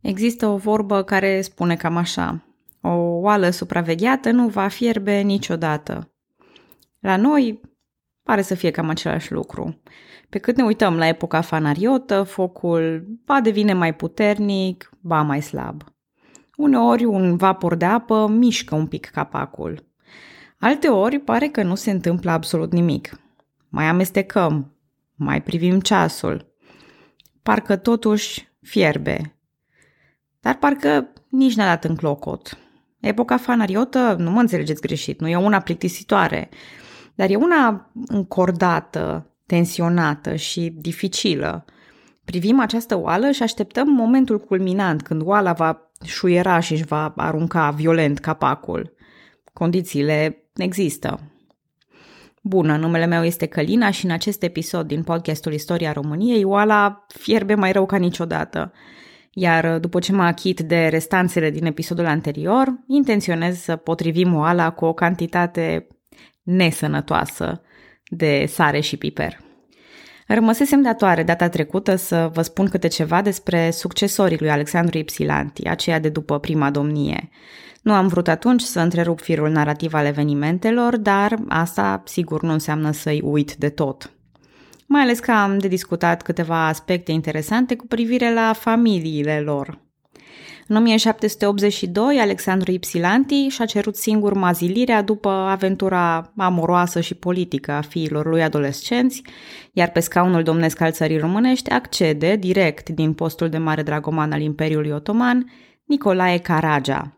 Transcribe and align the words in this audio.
Există 0.00 0.46
o 0.46 0.56
vorbă 0.56 1.02
care 1.02 1.40
spune 1.40 1.76
cam 1.76 1.96
așa. 1.96 2.42
O 2.80 2.94
oală 2.98 3.50
supravegheată 3.50 4.30
nu 4.30 4.48
va 4.48 4.68
fierbe 4.68 5.20
niciodată. 5.20 6.10
La 7.00 7.16
noi 7.16 7.60
pare 8.22 8.42
să 8.42 8.54
fie 8.54 8.70
cam 8.70 8.88
același 8.88 9.32
lucru. 9.32 9.80
Pe 10.28 10.38
cât 10.38 10.56
ne 10.56 10.64
uităm 10.64 10.96
la 10.96 11.06
epoca 11.06 11.40
fanariotă, 11.40 12.22
focul 12.22 13.06
va 13.24 13.40
devine 13.40 13.72
mai 13.72 13.94
puternic, 13.94 14.90
ba 15.00 15.22
mai 15.22 15.42
slab. 15.42 15.82
Uneori 16.56 17.04
un 17.04 17.36
vapor 17.36 17.74
de 17.74 17.84
apă 17.84 18.28
mișcă 18.28 18.74
un 18.74 18.86
pic 18.86 19.06
capacul. 19.06 19.84
Alte 20.58 20.88
ori 20.88 21.18
pare 21.18 21.48
că 21.48 21.62
nu 21.62 21.74
se 21.74 21.90
întâmplă 21.90 22.30
absolut 22.30 22.72
nimic. 22.72 23.20
Mai 23.68 23.84
amestecăm, 23.84 24.76
mai 25.14 25.42
privim 25.42 25.80
ceasul. 25.80 26.54
Parcă 27.42 27.76
totuși 27.76 28.48
fierbe. 28.62 29.35
Dar 30.46 30.56
parcă 30.56 31.08
nici 31.28 31.54
n-a 31.54 31.64
dat 31.64 31.84
în 31.84 31.96
clocot. 31.96 32.58
Epoca 33.00 33.36
fanariotă, 33.36 34.16
nu 34.18 34.30
mă 34.30 34.40
înțelegeți 34.40 34.80
greșit, 34.80 35.20
nu 35.20 35.28
e 35.28 35.36
una 35.36 35.60
plictisitoare, 35.60 36.48
dar 37.14 37.30
e 37.30 37.36
una 37.36 37.90
încordată, 38.06 39.30
tensionată 39.46 40.34
și 40.34 40.72
dificilă. 40.76 41.64
Privim 42.24 42.60
această 42.60 42.98
oală 42.98 43.30
și 43.30 43.42
așteptăm 43.42 43.88
momentul 43.88 44.40
culminant 44.40 45.02
când 45.02 45.22
oala 45.24 45.52
va 45.52 45.90
șuiera 46.04 46.60
și 46.60 46.72
își 46.72 46.84
va 46.84 47.12
arunca 47.16 47.70
violent 47.70 48.18
capacul. 48.18 48.94
Condițiile 49.52 50.44
există. 50.56 51.20
Bună, 52.42 52.76
numele 52.76 53.06
meu 53.06 53.24
este 53.24 53.46
Călina 53.46 53.90
și 53.90 54.04
în 54.04 54.10
acest 54.10 54.42
episod 54.42 54.86
din 54.86 55.02
podcastul 55.02 55.52
Istoria 55.52 55.92
României, 55.92 56.44
oala 56.44 57.06
fierbe 57.08 57.54
mai 57.54 57.72
rău 57.72 57.86
ca 57.86 57.96
niciodată. 57.96 58.72
Iar 59.38 59.78
după 59.78 59.98
ce 59.98 60.12
mă 60.12 60.22
achit 60.22 60.60
de 60.60 60.86
restanțele 60.86 61.50
din 61.50 61.64
episodul 61.64 62.06
anterior, 62.06 62.74
intenționez 62.86 63.58
să 63.58 63.76
potrivim 63.76 64.34
oala 64.34 64.70
cu 64.70 64.84
o 64.84 64.92
cantitate 64.92 65.86
nesănătoasă 66.42 67.62
de 68.08 68.44
sare 68.48 68.80
și 68.80 68.96
piper. 68.96 69.38
Rămăsesem 70.26 70.82
datoare 70.82 71.22
data 71.22 71.48
trecută 71.48 71.96
să 71.96 72.30
vă 72.32 72.42
spun 72.42 72.68
câte 72.68 72.88
ceva 72.88 73.22
despre 73.22 73.70
succesorii 73.70 74.38
lui 74.38 74.50
Alexandru 74.50 74.98
Ipsilanti, 74.98 75.68
aceea 75.68 76.00
de 76.00 76.08
după 76.08 76.38
prima 76.38 76.70
domnie. 76.70 77.28
Nu 77.82 77.92
am 77.92 78.06
vrut 78.06 78.28
atunci 78.28 78.62
să 78.62 78.80
întrerup 78.80 79.20
firul 79.20 79.50
narrativ 79.50 79.94
al 79.94 80.06
evenimentelor, 80.06 80.96
dar 80.96 81.36
asta 81.48 82.02
sigur 82.04 82.42
nu 82.42 82.52
înseamnă 82.52 82.90
să-i 82.90 83.20
uit 83.24 83.54
de 83.54 83.68
tot. 83.68 84.15
Mai 84.86 85.02
ales 85.02 85.18
că 85.18 85.30
am 85.30 85.58
de 85.58 85.68
discutat 85.68 86.22
câteva 86.22 86.66
aspecte 86.66 87.12
interesante 87.12 87.76
cu 87.76 87.86
privire 87.86 88.32
la 88.32 88.52
familiile 88.52 89.40
lor. 89.40 89.84
În 90.68 90.76
1782, 90.76 92.18
Alexandru 92.18 92.70
Ipsilanti 92.70 93.48
și-a 93.48 93.64
cerut 93.64 93.96
singur 93.96 94.32
mazilirea 94.32 95.02
după 95.02 95.28
aventura 95.28 96.32
amoroasă 96.36 97.00
și 97.00 97.14
politică 97.14 97.72
a 97.72 97.80
fiilor 97.80 98.26
lui 98.26 98.42
adolescenți, 98.42 99.22
iar 99.72 99.90
pe 99.90 100.00
scaunul 100.00 100.42
domnesc 100.42 100.80
al 100.80 100.92
țării 100.92 101.18
românești 101.18 101.70
accede, 101.70 102.36
direct 102.36 102.88
din 102.88 103.12
postul 103.12 103.48
de 103.48 103.58
mare 103.58 103.82
dragoman 103.82 104.32
al 104.32 104.40
Imperiului 104.40 104.90
Otoman, 104.90 105.52
Nicolae 105.84 106.38
Caragia, 106.38 107.15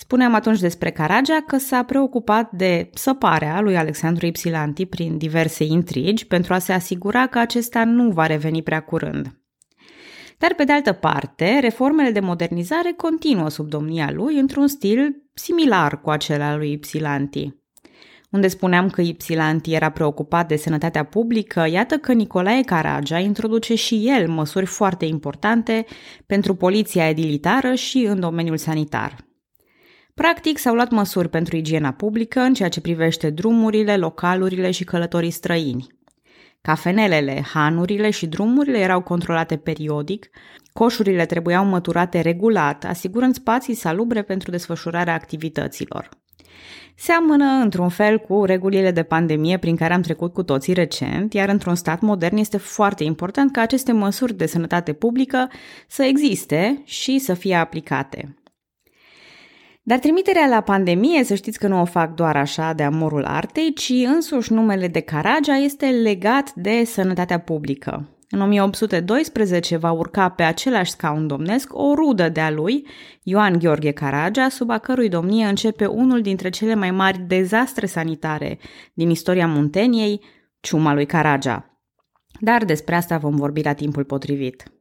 Spuneam 0.00 0.34
atunci 0.34 0.60
despre 0.60 0.90
Caragea 0.90 1.42
că 1.46 1.58
s-a 1.58 1.82
preocupat 1.82 2.50
de 2.50 2.90
săparea 2.94 3.60
lui 3.60 3.76
Alexandru 3.76 4.26
Ipsilanti 4.26 4.86
prin 4.86 5.18
diverse 5.18 5.64
intrigi 5.64 6.26
pentru 6.26 6.54
a 6.54 6.58
se 6.58 6.72
asigura 6.72 7.26
că 7.26 7.38
acesta 7.38 7.84
nu 7.84 8.10
va 8.10 8.26
reveni 8.26 8.62
prea 8.62 8.80
curând. 8.80 9.40
Dar, 10.38 10.54
pe 10.54 10.64
de 10.64 10.72
altă 10.72 10.92
parte, 10.92 11.58
reformele 11.58 12.10
de 12.10 12.20
modernizare 12.20 12.92
continuă 12.96 13.48
sub 13.48 13.68
domnia 13.68 14.10
lui 14.12 14.38
într-un 14.38 14.68
stil 14.68 15.22
similar 15.34 16.00
cu 16.00 16.10
acela 16.10 16.56
lui 16.56 16.72
Ipsilanti. 16.72 17.54
Unde 18.30 18.48
spuneam 18.48 18.90
că 18.90 19.00
Ipsilanti 19.00 19.74
era 19.74 19.90
preocupat 19.90 20.48
de 20.48 20.56
sănătatea 20.56 21.04
publică, 21.04 21.66
iată 21.70 21.96
că 21.96 22.12
Nicolae 22.12 22.62
Caragea 22.62 23.18
introduce 23.18 23.74
și 23.74 24.08
el 24.08 24.28
măsuri 24.28 24.66
foarte 24.66 25.04
importante 25.04 25.84
pentru 26.26 26.54
poliția 26.54 27.08
edilitară 27.08 27.74
și 27.74 27.98
în 27.98 28.20
domeniul 28.20 28.56
sanitar– 28.56 29.16
Practic, 30.20 30.58
s-au 30.58 30.74
luat 30.74 30.90
măsuri 30.90 31.28
pentru 31.28 31.56
igiena 31.56 31.92
publică 31.92 32.40
în 32.40 32.54
ceea 32.54 32.68
ce 32.68 32.80
privește 32.80 33.30
drumurile, 33.30 33.96
localurile 33.96 34.70
și 34.70 34.84
călătorii 34.84 35.30
străini. 35.30 35.86
Cafenelele, 36.60 37.44
hanurile 37.52 38.10
și 38.10 38.26
drumurile 38.26 38.78
erau 38.78 39.02
controlate 39.02 39.56
periodic, 39.56 40.30
coșurile 40.72 41.26
trebuiau 41.26 41.64
măturate 41.64 42.20
regulat, 42.20 42.84
asigurând 42.84 43.34
spații 43.34 43.74
salubre 43.74 44.22
pentru 44.22 44.50
desfășurarea 44.50 45.14
activităților. 45.14 46.08
Seamănă 46.94 47.44
într-un 47.44 47.88
fel 47.88 48.18
cu 48.18 48.44
regulile 48.44 48.90
de 48.90 49.02
pandemie 49.02 49.58
prin 49.58 49.76
care 49.76 49.94
am 49.94 50.02
trecut 50.02 50.32
cu 50.32 50.42
toții 50.42 50.72
recent, 50.72 51.32
iar 51.32 51.48
într-un 51.48 51.74
stat 51.74 52.00
modern 52.00 52.36
este 52.36 52.56
foarte 52.56 53.04
important 53.04 53.52
ca 53.52 53.60
aceste 53.60 53.92
măsuri 53.92 54.34
de 54.34 54.46
sănătate 54.46 54.92
publică 54.92 55.50
să 55.88 56.02
existe 56.02 56.82
și 56.84 57.18
să 57.18 57.34
fie 57.34 57.54
aplicate. 57.54 58.34
Dar 59.82 59.98
trimiterea 59.98 60.46
la 60.46 60.60
pandemie, 60.60 61.24
să 61.24 61.34
știți 61.34 61.58
că 61.58 61.68
nu 61.68 61.80
o 61.80 61.84
fac 61.84 62.14
doar 62.14 62.36
așa 62.36 62.72
de 62.72 62.82
amorul 62.82 63.24
artei, 63.24 63.72
ci 63.72 63.92
însuși 64.04 64.52
numele 64.52 64.88
de 64.88 65.00
Caragea 65.00 65.54
este 65.54 65.86
legat 65.86 66.52
de 66.54 66.84
sănătatea 66.84 67.38
publică. 67.38 68.14
În 68.32 68.40
1812 68.40 69.76
va 69.76 69.90
urca 69.90 70.28
pe 70.28 70.42
același 70.42 70.90
scaun 70.90 71.26
domnesc 71.26 71.70
o 71.72 71.94
rudă 71.94 72.28
de-a 72.28 72.50
lui, 72.50 72.86
Ioan 73.22 73.58
Gheorghe 73.58 73.90
Caragea, 73.90 74.48
sub 74.48 74.70
a 74.70 74.78
cărui 74.78 75.08
domnie 75.08 75.46
începe 75.46 75.86
unul 75.86 76.20
dintre 76.20 76.48
cele 76.48 76.74
mai 76.74 76.90
mari 76.90 77.18
dezastre 77.18 77.86
sanitare 77.86 78.58
din 78.94 79.10
istoria 79.10 79.46
Munteniei, 79.46 80.20
ciuma 80.60 80.94
lui 80.94 81.06
Caragea. 81.06 81.80
Dar 82.40 82.64
despre 82.64 82.94
asta 82.94 83.18
vom 83.18 83.36
vorbi 83.36 83.62
la 83.62 83.72
timpul 83.72 84.04
potrivit. 84.04 84.79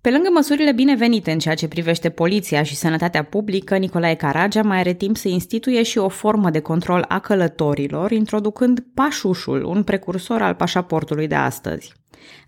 Pe 0.00 0.10
lângă 0.10 0.28
măsurile 0.32 0.72
binevenite 0.72 1.30
în 1.32 1.38
ceea 1.38 1.54
ce 1.54 1.68
privește 1.68 2.10
poliția 2.10 2.62
și 2.62 2.76
sănătatea 2.76 3.24
publică, 3.24 3.76
Nicolae 3.76 4.14
Caragea 4.14 4.62
mai 4.62 4.78
are 4.78 4.92
timp 4.92 5.16
să 5.16 5.28
instituie 5.28 5.82
și 5.82 5.98
o 5.98 6.08
formă 6.08 6.50
de 6.50 6.60
control 6.60 7.04
a 7.08 7.18
călătorilor, 7.18 8.10
introducând 8.10 8.84
pașușul, 8.94 9.64
un 9.64 9.82
precursor 9.82 10.42
al 10.42 10.54
pașaportului 10.54 11.26
de 11.26 11.34
astăzi. 11.34 11.92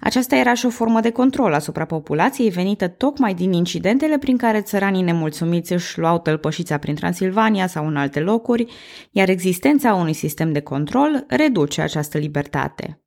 Aceasta 0.01 0.37
era 0.37 0.55
și 0.55 0.67
o 0.67 0.71
formă 0.71 1.01
de 1.01 1.11
control 1.11 1.53
asupra 1.53 1.85
populației 1.85 2.51
venită 2.51 2.89
tocmai 2.89 3.35
din 3.35 3.53
incidentele 3.53 4.19
prin 4.19 4.37
care 4.37 4.61
țăranii 4.61 5.03
nemulțumiți 5.03 5.73
își 5.73 5.99
luau 5.99 6.19
tălpășița 6.19 6.79
prin 6.79 6.95
Transilvania 6.95 7.67
sau 7.67 7.87
în 7.87 7.97
alte 7.97 8.21
locuri, 8.21 8.67
iar 9.11 9.29
existența 9.29 9.95
unui 9.95 10.13
sistem 10.13 10.53
de 10.53 10.61
control 10.61 11.25
reduce 11.29 11.81
această 11.81 12.19
libertate. 12.19 13.03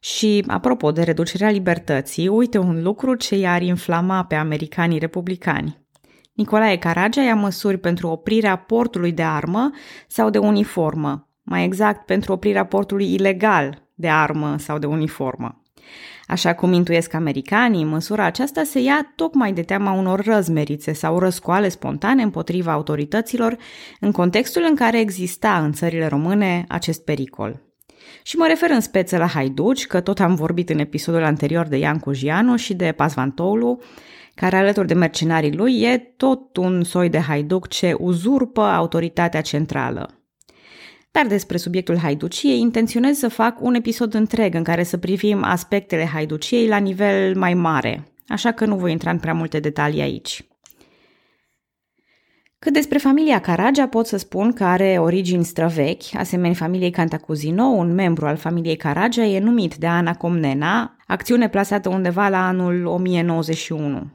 Și, 0.00 0.44
apropo 0.46 0.92
de 0.92 1.02
reducerea 1.02 1.50
libertății, 1.50 2.28
uite 2.28 2.58
un 2.58 2.82
lucru 2.82 3.14
ce 3.14 3.36
i-ar 3.36 3.62
inflama 3.62 4.24
pe 4.24 4.34
americanii 4.34 4.98
republicani. 4.98 5.78
Nicolae 6.32 6.78
Caragea 6.78 7.22
ia 7.22 7.34
măsuri 7.34 7.78
pentru 7.78 8.08
oprirea 8.08 8.56
portului 8.56 9.12
de 9.12 9.22
armă 9.22 9.70
sau 10.06 10.30
de 10.30 10.38
uniformă, 10.38 11.28
mai 11.42 11.64
exact 11.64 12.06
pentru 12.06 12.32
oprirea 12.32 12.64
portului 12.64 13.14
ilegal 13.14 13.88
de 13.94 14.08
armă 14.08 14.58
sau 14.58 14.78
de 14.78 14.86
uniformă. 14.86 15.62
Așa 16.26 16.54
cum 16.54 16.72
intuiesc 16.72 17.14
americanii, 17.14 17.84
măsura 17.84 18.24
aceasta 18.24 18.62
se 18.62 18.80
ia 18.80 19.12
tocmai 19.16 19.52
de 19.52 19.62
teama 19.62 19.92
unor 19.92 20.24
răzmerițe 20.24 20.92
sau 20.92 21.18
răscoale 21.18 21.68
spontane 21.68 22.22
împotriva 22.22 22.72
autorităților 22.72 23.56
în 24.00 24.12
contextul 24.12 24.62
în 24.68 24.74
care 24.74 24.98
exista 24.98 25.64
în 25.64 25.72
țările 25.72 26.06
române 26.06 26.64
acest 26.68 27.04
pericol. 27.04 27.69
Și 28.22 28.36
mă 28.36 28.46
refer 28.46 28.70
în 28.70 28.80
speță 28.80 29.16
la 29.16 29.26
Haiduci, 29.26 29.86
că 29.86 30.00
tot 30.00 30.20
am 30.20 30.34
vorbit 30.34 30.70
în 30.70 30.78
episodul 30.78 31.24
anterior 31.24 31.66
de 31.66 31.76
Ian 31.76 31.98
Cujianu 31.98 32.56
și 32.56 32.74
de 32.74 32.92
Pasvantoulu, 32.92 33.80
care 34.34 34.56
alături 34.56 34.86
de 34.86 34.94
mercenarii 34.94 35.56
lui 35.56 35.80
e 35.80 35.98
tot 36.16 36.56
un 36.56 36.84
soi 36.84 37.08
de 37.08 37.18
haiduc 37.18 37.68
ce 37.68 37.94
uzurpă 37.98 38.60
autoritatea 38.60 39.40
centrală. 39.40 40.14
Dar 41.10 41.26
despre 41.26 41.56
subiectul 41.56 41.98
haiduciei 41.98 42.60
intenționez 42.60 43.18
să 43.18 43.28
fac 43.28 43.60
un 43.60 43.74
episod 43.74 44.14
întreg 44.14 44.54
în 44.54 44.62
care 44.62 44.82
să 44.82 44.96
privim 44.96 45.44
aspectele 45.44 46.04
haiduciei 46.04 46.68
la 46.68 46.76
nivel 46.76 47.36
mai 47.36 47.54
mare, 47.54 48.12
așa 48.28 48.52
că 48.52 48.64
nu 48.64 48.76
voi 48.76 48.92
intra 48.92 49.10
în 49.10 49.18
prea 49.18 49.34
multe 49.34 49.60
detalii 49.60 50.00
aici. 50.00 50.44
Cât 52.64 52.72
despre 52.72 52.98
familia 52.98 53.40
Caragea 53.40 53.88
pot 53.88 54.06
să 54.06 54.16
spun 54.16 54.52
că 54.52 54.64
are 54.64 54.98
origini 54.98 55.44
străvechi, 55.44 56.14
asemenea 56.14 56.54
familiei 56.54 56.90
Cantacuzino, 56.90 57.64
un 57.64 57.94
membru 57.94 58.26
al 58.26 58.36
familiei 58.36 58.76
Caragea 58.76 59.24
e 59.24 59.38
numit 59.38 59.74
de 59.74 59.86
Ana 59.86 60.14
Comnena, 60.14 60.96
acțiune 61.06 61.48
plasată 61.48 61.88
undeva 61.88 62.28
la 62.28 62.46
anul 62.46 62.86
1091. 62.86 64.10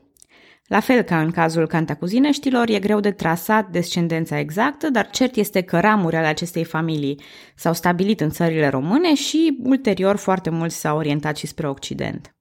La 0.68 0.80
fel 0.80 1.02
ca 1.02 1.22
în 1.22 1.32
cazul 1.32 1.68
cantacuzineștilor, 1.68 2.70
e 2.70 2.80
greu 2.80 3.00
de 3.00 3.12
trasat 3.12 3.70
descendența 3.70 4.40
exactă, 4.40 4.90
dar 4.90 5.10
cert 5.10 5.36
este 5.36 5.62
că 5.62 5.80
ramuri 5.80 6.16
ale 6.16 6.28
acestei 6.28 6.64
familii 6.64 7.22
s-au 7.56 7.74
stabilit 7.74 8.22
în 8.22 8.30
țările 8.30 8.68
române 8.68 9.14
și 9.14 9.58
ulterior 9.64 10.16
foarte 10.16 10.50
mulți 10.50 10.80
s-au 10.80 10.98
orientat 10.98 11.38
și 11.38 11.48
spre 11.48 11.68
Occident. 11.68 12.35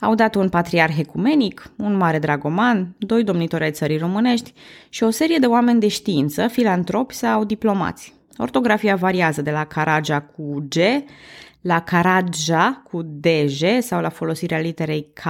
Au 0.00 0.14
dat 0.14 0.34
un 0.34 0.48
patriarh 0.48 0.98
ecumenic, 0.98 1.72
un 1.76 1.96
mare 1.96 2.18
dragoman, 2.18 2.94
doi 2.98 3.24
domnitori 3.24 3.64
ai 3.64 3.72
țării 3.72 3.98
românești 3.98 4.52
și 4.88 5.02
o 5.02 5.10
serie 5.10 5.38
de 5.38 5.46
oameni 5.46 5.80
de 5.80 5.88
știință, 5.88 6.46
filantropi 6.48 7.14
sau 7.14 7.44
diplomați. 7.44 8.14
Ortografia 8.38 8.96
variază 8.96 9.42
de 9.42 9.50
la 9.50 9.64
Caragia 9.64 10.20
cu 10.20 10.66
G 10.68 10.76
la 11.60 11.80
Caragia 11.80 12.82
cu 12.90 13.02
DG 13.02 13.80
sau 13.80 14.00
la 14.00 14.08
folosirea 14.08 14.58
literei 14.58 15.06
K, 15.12 15.22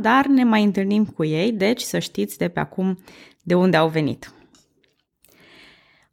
dar 0.00 0.26
ne 0.26 0.44
mai 0.44 0.62
întâlnim 0.62 1.04
cu 1.04 1.24
ei, 1.24 1.52
deci 1.52 1.80
să 1.80 1.98
știți 1.98 2.38
de 2.38 2.48
pe 2.48 2.60
acum 2.60 2.98
de 3.42 3.54
unde 3.54 3.76
au 3.76 3.88
venit. 3.88 4.30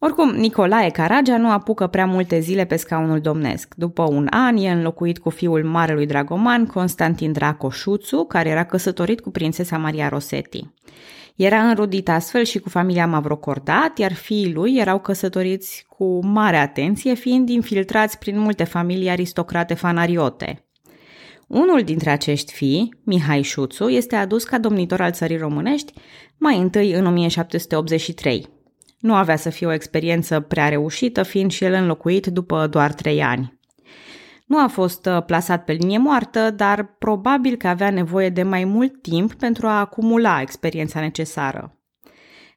Oricum, 0.05 0.29
Nicolae 0.29 0.89
Caragea 0.89 1.38
nu 1.38 1.51
apucă 1.51 1.88
prea 1.88 2.05
multe 2.05 2.39
zile 2.39 2.65
pe 2.65 2.75
scaunul 2.75 3.19
domnesc. 3.19 3.73
După 3.75 4.03
un 4.03 4.27
an 4.29 4.57
e 4.57 4.71
înlocuit 4.71 5.19
cu 5.19 5.29
fiul 5.29 5.63
marelui 5.63 6.05
dragoman, 6.05 6.65
Constantin 6.65 7.31
Dracoșuțu, 7.31 8.23
care 8.23 8.50
era 8.50 8.65
căsătorit 8.65 9.19
cu 9.21 9.31
prințesa 9.31 9.77
Maria 9.77 10.09
Rosetti. 10.09 10.69
Era 11.35 11.67
înrudit 11.67 12.09
astfel 12.09 12.44
și 12.44 12.59
cu 12.59 12.69
familia 12.69 13.07
Mavrocordat, 13.07 13.97
iar 13.97 14.13
fiii 14.13 14.53
lui 14.53 14.75
erau 14.77 15.00
căsătoriți 15.00 15.85
cu 15.89 16.25
mare 16.25 16.57
atenție, 16.57 17.13
fiind 17.13 17.50
infiltrați 17.50 18.17
prin 18.17 18.39
multe 18.39 18.63
familii 18.63 19.09
aristocrate 19.09 19.73
fanariote. 19.73 20.65
Unul 21.47 21.81
dintre 21.81 22.09
acești 22.09 22.53
fii, 22.53 22.95
Mihai 23.03 23.41
Șuțu, 23.41 23.88
este 23.88 24.15
adus 24.15 24.44
ca 24.44 24.57
domnitor 24.57 25.01
al 25.01 25.11
țării 25.11 25.38
românești 25.38 25.94
mai 26.38 26.57
întâi 26.57 26.91
în 26.91 27.05
1783. 27.05 28.61
Nu 29.03 29.15
avea 29.15 29.35
să 29.35 29.50
fie 29.50 29.67
o 29.67 29.71
experiență 29.71 30.39
prea 30.39 30.69
reușită, 30.69 31.23
fiind 31.23 31.51
și 31.51 31.63
el 31.63 31.73
înlocuit 31.73 32.25
după 32.27 32.67
doar 32.67 32.94
trei 32.94 33.23
ani. 33.23 33.59
Nu 34.45 34.59
a 34.59 34.67
fost 34.67 35.05
uh, 35.05 35.23
plasat 35.25 35.65
pe 35.65 35.71
linie 35.71 35.97
moartă, 35.97 36.50
dar 36.50 36.95
probabil 36.97 37.55
că 37.55 37.67
avea 37.67 37.89
nevoie 37.89 38.29
de 38.29 38.44
mai 38.44 38.63
mult 38.63 39.01
timp 39.01 39.33
pentru 39.33 39.67
a 39.67 39.79
acumula 39.79 40.41
experiența 40.41 41.00
necesară. 41.00 41.79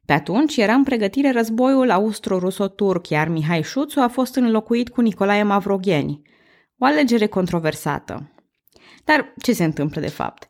Pe 0.05 0.13
atunci 0.13 0.57
era 0.57 0.73
în 0.73 0.83
pregătire 0.83 1.31
războiul 1.31 1.91
austro-ruso-turc, 1.91 3.09
iar 3.09 3.29
Mihai 3.29 3.63
Șuțu 3.63 4.01
a 4.01 4.09
fost 4.09 4.35
înlocuit 4.35 4.89
cu 4.89 5.01
Nicolae 5.01 5.43
Mavrogheni. 5.43 6.23
O 6.79 6.85
alegere 6.85 7.27
controversată. 7.27 8.31
Dar 9.05 9.33
ce 9.43 9.53
se 9.53 9.65
întâmplă 9.65 10.01
de 10.01 10.09
fapt? 10.09 10.47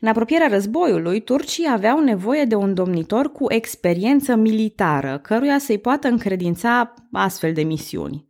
În 0.00 0.08
apropierea 0.08 0.48
războiului, 0.48 1.20
turcii 1.20 1.68
aveau 1.70 2.00
nevoie 2.00 2.44
de 2.44 2.54
un 2.54 2.74
domnitor 2.74 3.32
cu 3.32 3.52
experiență 3.52 4.34
militară, 4.34 5.18
căruia 5.22 5.58
să-i 5.58 5.78
poată 5.78 6.08
încredința 6.08 6.94
astfel 7.12 7.52
de 7.52 7.62
misiuni. 7.62 8.26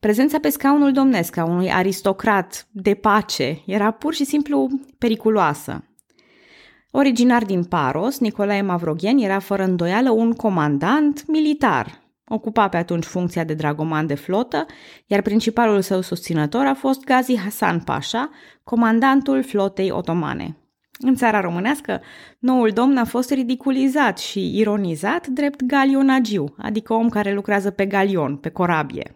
Prezența 0.00 0.38
pe 0.38 0.48
scaunul 0.48 0.92
domnesc 0.92 1.36
a 1.36 1.44
unui 1.44 1.72
aristocrat 1.72 2.66
de 2.70 2.94
pace 2.94 3.62
era 3.66 3.90
pur 3.90 4.14
și 4.14 4.24
simplu 4.24 4.68
periculoasă. 4.98 5.84
Originar 6.90 7.44
din 7.44 7.64
Paros, 7.64 8.18
Nicolae 8.18 8.62
Mavroghen 8.62 9.18
era 9.18 9.38
fără 9.38 9.62
îndoială 9.62 10.10
un 10.10 10.32
comandant 10.32 11.26
militar. 11.26 12.00
Ocupa 12.24 12.68
pe 12.68 12.76
atunci 12.76 13.04
funcția 13.04 13.44
de 13.44 13.54
dragoman 13.54 14.06
de 14.06 14.14
flotă, 14.14 14.66
iar 15.06 15.22
principalul 15.22 15.80
său 15.80 16.00
susținător 16.00 16.64
a 16.66 16.74
fost 16.74 17.04
Gazi 17.04 17.38
Hasan 17.38 17.80
Pasha, 17.80 18.30
comandantul 18.64 19.42
flotei 19.42 19.90
otomane. 19.90 20.61
În 20.98 21.14
țara 21.14 21.40
românească, 21.40 22.00
noul 22.38 22.70
domn 22.70 22.96
a 22.96 23.04
fost 23.04 23.30
ridiculizat 23.30 24.18
și 24.18 24.58
ironizat 24.58 25.26
drept 25.26 25.64
galionagiu, 25.64 26.54
adică 26.58 26.92
om 26.92 27.08
care 27.08 27.32
lucrează 27.32 27.70
pe 27.70 27.86
galion, 27.86 28.36
pe 28.36 28.48
corabie. 28.48 29.14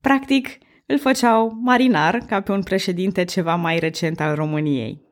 Practic, 0.00 0.48
îl 0.86 0.98
făceau 0.98 1.58
marinar 1.62 2.18
ca 2.18 2.40
pe 2.40 2.52
un 2.52 2.62
președinte 2.62 3.24
ceva 3.24 3.54
mai 3.54 3.78
recent 3.78 4.20
al 4.20 4.34
României. 4.34 5.04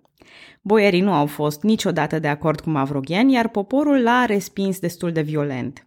Boierii 0.63 1.01
nu 1.01 1.13
au 1.13 1.27
fost 1.27 1.63
niciodată 1.63 2.19
de 2.19 2.29
acord 2.29 2.61
cu 2.61 2.71
Mavroghen, 2.71 3.29
iar 3.29 3.49
poporul 3.49 4.03
l-a 4.03 4.25
respins 4.25 4.79
destul 4.79 5.13
de 5.13 5.21
violent. 5.21 5.87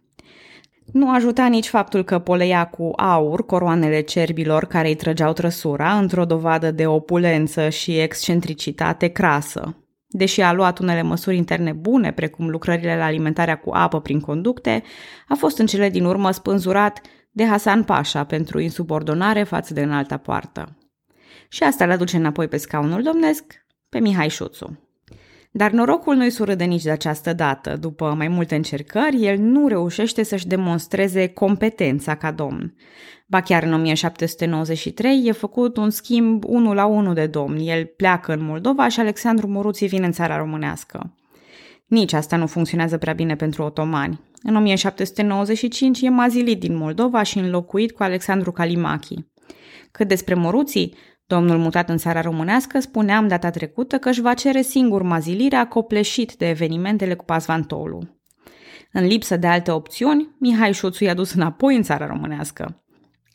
Nu 0.92 1.10
ajuta 1.10 1.46
nici 1.46 1.68
faptul 1.68 2.04
că 2.04 2.18
poleia 2.18 2.66
cu 2.66 2.92
aur 2.96 3.46
coroanele 3.46 4.00
cerbilor 4.00 4.64
care 4.64 4.88
îi 4.88 4.94
trăgeau 4.94 5.32
trăsura 5.32 5.98
într-o 5.98 6.24
dovadă 6.24 6.70
de 6.70 6.86
opulență 6.86 7.68
și 7.68 7.98
excentricitate 7.98 9.08
crasă. 9.08 9.76
Deși 10.10 10.40
a 10.40 10.52
luat 10.52 10.78
unele 10.78 11.02
măsuri 11.02 11.36
interne 11.36 11.72
bune, 11.72 12.12
precum 12.12 12.48
lucrările 12.48 12.96
la 12.96 13.04
alimentarea 13.04 13.58
cu 13.58 13.70
apă 13.72 14.00
prin 14.00 14.20
conducte, 14.20 14.82
a 15.28 15.34
fost 15.34 15.58
în 15.58 15.66
cele 15.66 15.88
din 15.88 16.04
urmă 16.04 16.30
spânzurat 16.30 17.00
de 17.30 17.46
Hasan 17.46 17.84
Pasha 17.84 18.24
pentru 18.24 18.58
insubordonare 18.58 19.42
față 19.42 19.74
de 19.74 19.82
înalta 19.82 20.16
poartă. 20.16 20.76
Și 21.48 21.62
asta 21.62 21.84
le 21.84 21.92
aduce 21.92 22.16
înapoi 22.16 22.48
pe 22.48 22.56
scaunul 22.56 23.02
domnesc 23.02 23.66
pe 23.88 23.98
Mihai 23.98 24.28
Șuțu. 24.28 24.87
Dar 25.58 25.70
norocul 25.70 26.14
nu-i 26.14 26.30
surâde 26.30 26.64
nici 26.64 26.82
de 26.82 26.90
această 26.90 27.32
dată. 27.32 27.76
După 27.76 28.14
mai 28.16 28.28
multe 28.28 28.54
încercări, 28.54 29.24
el 29.24 29.38
nu 29.38 29.68
reușește 29.68 30.22
să-și 30.22 30.46
demonstreze 30.46 31.26
competența 31.26 32.14
ca 32.14 32.30
domn. 32.30 32.74
Ba 33.26 33.40
chiar 33.40 33.62
în 33.62 33.72
1793 33.72 35.26
e 35.26 35.32
făcut 35.32 35.76
un 35.76 35.90
schimb 35.90 36.44
unul 36.46 36.74
la 36.74 36.86
unul 36.86 37.14
de 37.14 37.26
domni. 37.26 37.68
El 37.68 37.84
pleacă 37.84 38.32
în 38.32 38.44
Moldova 38.44 38.88
și 38.88 39.00
Alexandru 39.00 39.48
Moruții 39.48 39.88
vine 39.88 40.06
în 40.06 40.12
țara 40.12 40.36
românească. 40.36 41.14
Nici 41.86 42.12
asta 42.12 42.36
nu 42.36 42.46
funcționează 42.46 42.98
prea 42.98 43.12
bine 43.12 43.36
pentru 43.36 43.62
otomani. 43.62 44.20
În 44.42 44.56
1795 44.56 46.00
e 46.00 46.08
mazilit 46.08 46.60
din 46.60 46.76
Moldova 46.76 47.22
și 47.22 47.38
înlocuit 47.38 47.92
cu 47.92 48.02
Alexandru 48.02 48.52
Calimachi. 48.52 49.14
Cât 49.90 50.08
despre 50.08 50.34
Moruții, 50.34 50.94
domnul 51.28 51.58
mutat 51.58 51.88
în 51.88 51.96
țara 51.96 52.20
românească 52.20 52.80
spuneam 52.80 53.28
data 53.28 53.50
trecută 53.50 53.98
că 53.98 54.08
își 54.08 54.20
va 54.20 54.34
cere 54.34 54.62
singur 54.62 55.02
mazilirea 55.02 55.68
copleșit 55.68 56.34
de 56.34 56.48
evenimentele 56.48 57.14
cu 57.14 57.24
Pasvantolu. 57.24 58.02
În 58.92 59.06
lipsă 59.06 59.36
de 59.36 59.46
alte 59.46 59.70
opțiuni, 59.70 60.36
Mihai 60.38 60.72
Șuțu 60.72 61.04
i-a 61.04 61.14
dus 61.14 61.32
înapoi 61.32 61.76
în 61.76 61.82
țara 61.82 62.06
românească. 62.06 62.82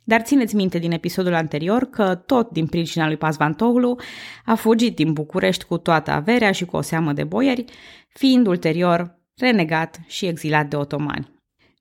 Dar 0.03 0.21
țineți 0.21 0.55
minte 0.55 0.77
din 0.77 0.91
episodul 0.91 1.33
anterior 1.33 1.83
că 1.83 2.15
tot 2.15 2.49
din 2.49 2.65
pricina 2.65 3.05
lui 3.05 3.17
Pasvantoglu 3.17 3.99
a 4.45 4.55
fugit 4.55 4.95
din 4.95 5.13
București 5.13 5.65
cu 5.65 5.77
toată 5.77 6.11
averea 6.11 6.51
și 6.51 6.65
cu 6.65 6.75
o 6.75 6.81
seamă 6.81 7.13
de 7.13 7.23
boieri, 7.23 7.65
fiind 8.07 8.47
ulterior 8.47 9.19
renegat 9.35 9.99
și 10.07 10.25
exilat 10.25 10.67
de 10.67 10.75
otomani. 10.75 11.32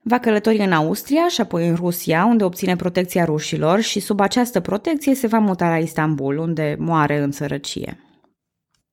Va 0.04 0.18
călători 0.18 0.58
în 0.58 0.72
Austria 0.72 1.28
și 1.28 1.40
apoi 1.40 1.68
în 1.68 1.74
Rusia, 1.74 2.24
unde 2.24 2.44
obține 2.44 2.76
protecția 2.76 3.24
rușilor 3.24 3.80
și 3.80 4.00
sub 4.00 4.20
această 4.20 4.60
protecție 4.60 5.14
se 5.14 5.26
va 5.26 5.38
muta 5.38 5.68
la 5.68 5.78
Istanbul, 5.78 6.38
unde 6.38 6.76
moare 6.78 7.18
în 7.18 7.32
sărăcie. 7.32 7.98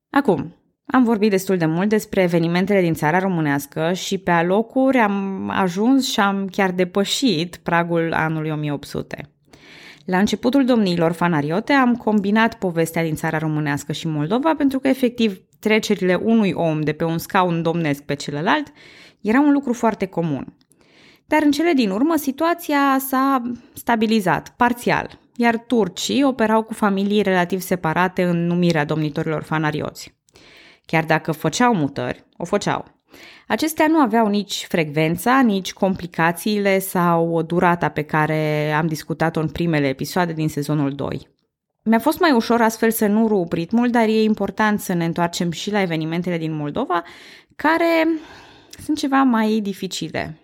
Acum, 0.10 0.56
am 0.86 1.04
vorbit 1.04 1.30
destul 1.30 1.58
de 1.58 1.66
mult 1.66 1.90
despre 1.90 2.22
evenimentele 2.22 2.82
din 2.82 2.94
țara 2.94 3.20
românească 3.20 3.94
și 3.94 4.18
pe 4.18 4.32
alocuri 4.32 4.98
am 4.98 5.50
ajuns 5.54 6.12
și 6.12 6.20
am 6.20 6.48
chiar 6.52 6.72
depășit 6.72 7.56
pragul 7.56 8.14
anului 8.14 8.50
1800. 8.50 9.30
La 10.06 10.18
începutul 10.18 10.66
domniilor 10.66 11.12
fanariote 11.12 11.74
am 11.74 11.96
combinat 11.96 12.54
povestea 12.54 13.04
din 13.04 13.16
țara 13.16 13.38
românească 13.38 13.92
și 13.92 14.08
Moldova 14.08 14.54
pentru 14.58 14.80
că 14.80 14.88
efectiv 14.88 15.42
trecerile 15.60 16.16
unui 16.16 16.52
om 16.52 16.82
de 16.82 16.92
pe 16.92 17.04
un 17.04 17.18
scaun 17.18 17.62
domnesc 17.62 18.04
pe 18.04 18.14
celălalt 18.14 18.72
era 19.22 19.40
un 19.40 19.52
lucru 19.52 19.74
foarte 19.74 20.06
comun. 20.06 20.58
Dar 21.30 21.42
în 21.44 21.52
cele 21.52 21.74
din 21.74 21.90
urmă 21.90 22.16
situația 22.16 22.98
s-a 23.00 23.42
stabilizat, 23.74 24.54
parțial, 24.58 25.20
iar 25.36 25.58
turcii 25.58 26.24
operau 26.24 26.64
cu 26.64 26.74
familii 26.74 27.22
relativ 27.22 27.60
separate 27.60 28.24
în 28.24 28.46
numirea 28.46 28.86
domnitorilor 28.86 29.44
fanarioți. 29.44 30.18
Chiar 30.86 31.06
dacă 31.06 31.32
făceau 31.32 31.76
mutări, 31.76 32.24
o 32.38 32.46
făceau. 32.46 32.86
Acestea 33.48 33.88
nu 33.88 34.00
aveau 34.00 34.28
nici 34.28 34.66
frecvența, 34.70 35.42
nici 35.42 35.74
complicațiile 35.74 36.80
sau 36.80 37.42
durata 37.42 37.90
pe 37.90 38.02
care 38.02 38.72
am 38.72 38.88
discutat-o 38.88 39.40
în 39.40 39.50
primele 39.50 39.88
episoade 39.88 40.34
din 40.34 40.50
sezonul 40.50 40.96
2. 40.96 41.28
Mi-a 41.84 42.00
fost 42.00 42.20
mai 42.20 42.32
ușor 42.32 42.62
astfel 42.62 42.92
să 42.92 43.08
nu 43.08 43.28
rup 43.28 43.54
ritmul, 43.54 43.90
dar 43.90 44.08
e 44.08 44.22
important 44.24 44.80
să 44.80 44.94
ne 44.94 45.06
întoarcem 45.06 45.52
și 45.52 45.72
la 45.72 45.82
evenimentele 45.82 46.38
din 46.38 46.56
Moldova, 46.56 47.04
care 47.56 48.08
sunt 48.84 48.98
ceva 48.98 49.24
mai 49.24 49.60
dificile. 49.60 50.38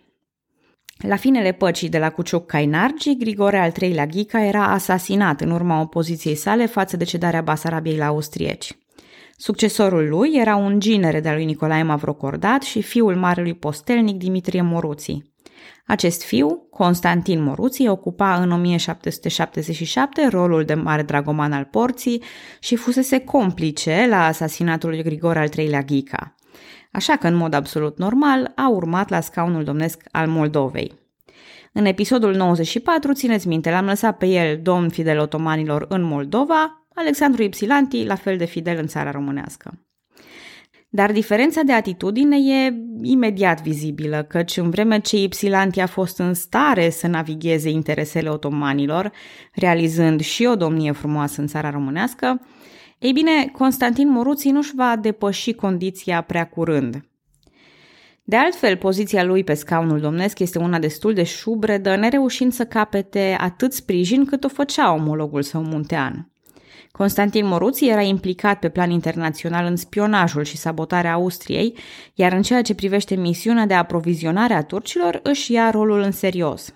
La 0.97 1.15
finele 1.15 1.51
păcii 1.51 1.89
de 1.89 1.97
la 1.97 2.09
Cuciuc 2.09 2.45
Cainargi, 2.45 3.17
Grigore 3.17 3.57
al 3.57 3.73
III-lea 3.81 4.05
Ghica 4.05 4.43
era 4.43 4.63
asasinat 4.63 5.41
în 5.41 5.51
urma 5.51 5.81
opoziției 5.81 6.35
sale 6.35 6.65
față 6.65 6.97
de 6.97 7.03
cedarea 7.03 7.41
Basarabiei 7.41 7.97
la 7.97 8.05
austrieci. 8.05 8.77
Succesorul 9.37 10.09
lui 10.09 10.31
era 10.33 10.55
un 10.55 10.79
ginere 10.79 11.19
de-a 11.19 11.33
lui 11.33 11.45
Nicolae 11.45 11.83
Mavrocordat 11.83 12.61
și 12.61 12.81
fiul 12.81 13.15
marelui 13.15 13.53
postelnic 13.53 14.17
Dimitrie 14.17 14.61
Moruții. 14.61 15.33
Acest 15.87 16.23
fiu, 16.23 16.67
Constantin 16.69 17.43
Moruții, 17.43 17.87
ocupa 17.87 18.35
în 18.35 18.51
1777 18.51 20.27
rolul 20.27 20.63
de 20.63 20.73
mare 20.73 21.03
dragoman 21.03 21.53
al 21.53 21.67
porții 21.71 22.23
și 22.59 22.75
fusese 22.75 23.19
complice 23.19 24.05
la 24.09 24.25
asasinatul 24.25 24.89
lui 24.89 25.03
Grigor 25.03 25.37
al 25.37 25.49
III-lea 25.57 25.81
Ghica. 25.81 26.34
Așa 26.95 27.15
că, 27.15 27.27
în 27.27 27.35
mod 27.35 27.53
absolut 27.53 27.97
normal, 27.97 28.51
a 28.55 28.69
urmat 28.69 29.09
la 29.09 29.19
scaunul 29.19 29.63
domnesc 29.63 30.03
al 30.11 30.27
Moldovei. 30.27 30.93
În 31.71 31.85
episodul 31.85 32.35
94, 32.35 33.13
țineți 33.13 33.47
minte, 33.47 33.69
l-am 33.69 33.85
lăsat 33.85 34.17
pe 34.17 34.25
el, 34.25 34.59
domn 34.61 34.89
fidel 34.89 35.19
otomanilor, 35.19 35.85
în 35.89 36.01
Moldova, 36.01 36.87
Alexandru 36.93 37.43
Ipsilanti, 37.43 38.05
la 38.05 38.15
fel 38.15 38.37
de 38.37 38.45
fidel 38.45 38.77
în 38.77 38.87
țara 38.87 39.11
românească. 39.11 39.85
Dar 40.89 41.11
diferența 41.11 41.61
de 41.61 41.73
atitudine 41.73 42.37
e 42.37 42.73
imediat 43.01 43.61
vizibilă, 43.61 44.23
căci 44.23 44.57
în 44.57 44.69
vreme 44.69 44.99
ce 44.99 45.17
Ipsilanti 45.17 45.79
a 45.79 45.87
fost 45.87 46.19
în 46.19 46.33
stare 46.33 46.89
să 46.89 47.07
navigheze 47.07 47.69
interesele 47.69 48.29
otomanilor, 48.29 49.11
realizând 49.53 50.21
și 50.21 50.45
o 50.45 50.55
domnie 50.55 50.91
frumoasă 50.91 51.41
în 51.41 51.47
țara 51.47 51.69
românească, 51.69 52.41
ei 52.99 53.11
bine, 53.11 53.47
Constantin 53.51 54.09
Moruții 54.09 54.51
nu-și 54.51 54.75
va 54.75 54.95
depăși 54.95 55.53
condiția 55.53 56.21
prea 56.21 56.47
curând. 56.47 57.05
De 58.23 58.35
altfel, 58.35 58.77
poziția 58.77 59.23
lui 59.23 59.43
pe 59.43 59.53
scaunul 59.53 59.99
domnesc 59.99 60.39
este 60.39 60.59
una 60.59 60.79
destul 60.79 61.13
de 61.13 61.23
șubredă, 61.23 61.95
nereușind 61.95 62.53
să 62.53 62.65
capete 62.65 63.37
atât 63.39 63.73
sprijin 63.73 64.25
cât 64.25 64.43
o 64.43 64.47
făcea 64.47 64.93
omologul 64.93 65.41
său 65.41 65.61
muntean. 65.61 66.29
Constantin 66.91 67.45
Moruții 67.45 67.89
era 67.89 68.01
implicat 68.01 68.59
pe 68.59 68.69
plan 68.69 68.91
internațional 68.91 69.65
în 69.65 69.75
spionajul 69.75 70.43
și 70.43 70.57
sabotarea 70.57 71.13
Austriei, 71.13 71.77
iar 72.13 72.31
în 72.31 72.41
ceea 72.41 72.61
ce 72.61 72.75
privește 72.75 73.15
misiunea 73.15 73.65
de 73.65 73.73
aprovizionare 73.73 74.53
a 74.53 74.63
turcilor 74.63 75.19
își 75.23 75.51
ia 75.51 75.69
rolul 75.69 75.99
în 75.99 76.11
serios. 76.11 76.73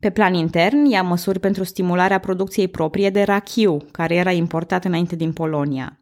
Pe 0.00 0.10
plan 0.10 0.34
intern, 0.34 0.84
ia 0.84 1.02
măsuri 1.02 1.38
pentru 1.38 1.64
stimularea 1.64 2.18
producției 2.18 2.68
proprie 2.68 3.10
de 3.10 3.22
rachiu, 3.22 3.76
care 3.92 4.14
era 4.14 4.30
importat 4.30 4.84
înainte 4.84 5.16
din 5.16 5.32
Polonia. 5.32 5.98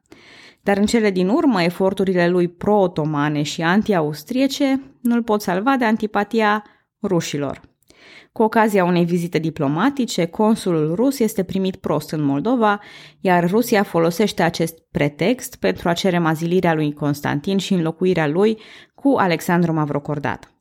Dar 0.62 0.76
în 0.76 0.86
cele 0.86 1.10
din 1.10 1.28
urmă, 1.28 1.62
eforturile 1.62 2.28
lui 2.28 2.48
pro-otomane 2.48 3.42
și 3.42 3.62
anti-austriece 3.62 4.82
nu-l 5.00 5.22
pot 5.22 5.42
salva 5.42 5.76
de 5.76 5.84
antipatia 5.84 6.64
rușilor. 7.02 7.60
Cu 8.32 8.42
ocazia 8.42 8.84
unei 8.84 9.04
vizite 9.04 9.38
diplomatice, 9.38 10.26
consulul 10.26 10.94
rus 10.94 11.18
este 11.18 11.42
primit 11.42 11.76
prost 11.76 12.10
în 12.10 12.22
Moldova, 12.22 12.80
iar 13.20 13.50
Rusia 13.50 13.82
folosește 13.82 14.42
acest 14.42 14.78
pretext 14.90 15.56
pentru 15.56 15.88
a 15.88 15.92
cere 15.92 16.18
mazilirea 16.18 16.74
lui 16.74 16.92
Constantin 16.92 17.58
și 17.58 17.74
înlocuirea 17.74 18.26
lui 18.26 18.58
cu 18.94 19.14
Alexandru 19.16 19.72
Mavrocordat. 19.72 20.57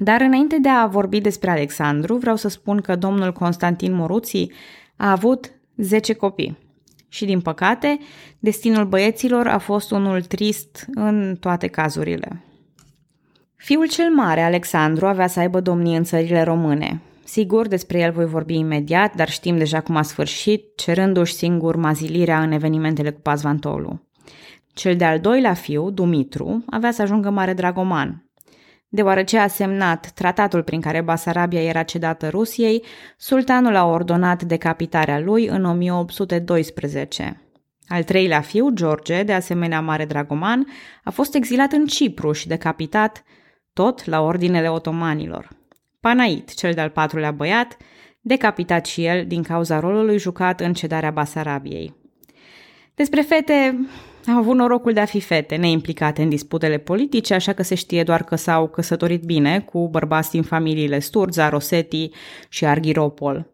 Dar 0.00 0.20
înainte 0.20 0.58
de 0.58 0.68
a 0.68 0.86
vorbi 0.86 1.20
despre 1.20 1.50
Alexandru, 1.50 2.16
vreau 2.16 2.36
să 2.36 2.48
spun 2.48 2.80
că 2.80 2.96
domnul 2.96 3.32
Constantin 3.32 3.94
Moruții 3.94 4.52
a 4.96 5.10
avut 5.10 5.50
10 5.76 6.12
copii. 6.12 6.58
Și 7.08 7.24
din 7.24 7.40
păcate, 7.40 7.98
destinul 8.38 8.84
băieților 8.84 9.46
a 9.46 9.58
fost 9.58 9.90
unul 9.90 10.22
trist 10.22 10.86
în 10.94 11.36
toate 11.40 11.66
cazurile. 11.66 12.42
Fiul 13.56 13.88
cel 13.88 14.10
mare, 14.10 14.42
Alexandru, 14.42 15.06
avea 15.06 15.26
să 15.26 15.40
aibă 15.40 15.60
domnie 15.60 15.96
în 15.96 16.04
țările 16.04 16.42
române. 16.42 17.00
Sigur, 17.24 17.68
despre 17.68 17.98
el 17.98 18.12
voi 18.12 18.26
vorbi 18.26 18.54
imediat, 18.58 19.14
dar 19.14 19.30
știm 19.30 19.58
deja 19.58 19.80
cum 19.80 19.96
a 19.96 20.02
sfârșit, 20.02 20.76
cerându-și 20.76 21.32
singur 21.32 21.76
mazilirea 21.76 22.42
în 22.42 22.52
evenimentele 22.52 23.10
cu 23.10 23.20
Pazvantolu. 23.20 24.00
Cel 24.72 24.96
de-al 24.96 25.20
doilea 25.20 25.54
fiu, 25.54 25.90
Dumitru, 25.90 26.64
avea 26.66 26.90
să 26.90 27.02
ajungă 27.02 27.30
mare 27.30 27.52
dragoman. 27.52 28.27
Deoarece 28.88 29.38
a 29.38 29.46
semnat 29.46 30.10
tratatul 30.10 30.62
prin 30.62 30.80
care 30.80 31.00
Basarabia 31.00 31.62
era 31.62 31.82
cedată 31.82 32.28
Rusiei, 32.28 32.84
sultanul 33.16 33.74
a 33.76 33.84
ordonat 33.84 34.42
decapitarea 34.42 35.20
lui 35.20 35.46
în 35.46 35.64
1812. 35.64 37.42
Al 37.88 38.02
treilea 38.02 38.40
fiu, 38.40 38.70
George, 38.70 39.22
de 39.22 39.32
asemenea 39.32 39.80
mare 39.80 40.04
dragoman, 40.04 40.66
a 41.04 41.10
fost 41.10 41.34
exilat 41.34 41.72
în 41.72 41.86
Cipru 41.86 42.32
și 42.32 42.48
decapitat 42.48 43.24
tot 43.72 44.04
la 44.04 44.20
ordinele 44.20 44.70
otomanilor. 44.70 45.48
Panait, 46.00 46.54
cel 46.54 46.72
de-al 46.72 46.88
patrulea 46.88 47.30
băiat, 47.30 47.76
decapitat 48.20 48.86
și 48.86 49.04
el 49.04 49.26
din 49.26 49.42
cauza 49.42 49.80
rolului 49.80 50.18
jucat 50.18 50.60
în 50.60 50.72
cedarea 50.72 51.10
Basarabiei. 51.10 51.94
Despre 52.94 53.20
fete, 53.20 53.78
au 54.30 54.38
avut 54.38 54.56
norocul 54.56 54.92
de 54.92 55.00
a 55.00 55.04
fi 55.04 55.20
fete, 55.20 55.56
neimplicate 55.56 56.22
în 56.22 56.28
disputele 56.28 56.78
politice, 56.78 57.34
așa 57.34 57.52
că 57.52 57.62
se 57.62 57.74
știe 57.74 58.02
doar 58.02 58.22
că 58.22 58.36
s-au 58.36 58.68
căsătorit 58.68 59.22
bine 59.22 59.60
cu 59.60 59.88
bărbați 59.88 60.30
din 60.30 60.42
familiile 60.42 60.98
Sturza, 60.98 61.48
Rosetti 61.48 62.10
și 62.48 62.66
Arghiropol. 62.66 63.52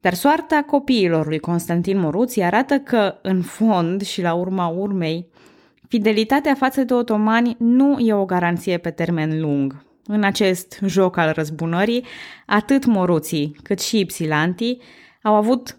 Dar 0.00 0.14
soarta 0.14 0.64
copiilor 0.66 1.26
lui 1.26 1.38
Constantin 1.38 1.98
Moruții 1.98 2.42
arată 2.42 2.78
că, 2.78 3.18
în 3.22 3.42
fond 3.42 4.02
și 4.02 4.22
la 4.22 4.34
urma 4.34 4.66
urmei, 4.66 5.28
fidelitatea 5.88 6.54
față 6.54 6.82
de 6.84 6.94
otomani 6.94 7.56
nu 7.58 7.98
e 7.98 8.12
o 8.12 8.24
garanție 8.24 8.78
pe 8.78 8.90
termen 8.90 9.40
lung. 9.40 9.86
În 10.04 10.24
acest 10.24 10.78
joc 10.86 11.16
al 11.16 11.32
răzbunării, 11.32 12.04
atât 12.46 12.84
Moruții 12.84 13.56
cât 13.62 13.80
și 13.80 13.98
Ipsilantii 13.98 14.82
au 15.22 15.34
avut 15.34 15.78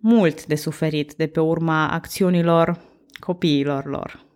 mult 0.00 0.46
de 0.46 0.54
suferit 0.54 1.14
de 1.14 1.26
pe 1.26 1.40
urma 1.40 1.88
acțiunilor 1.88 2.89
copiilor 3.18 3.86
lor. 3.86 4.28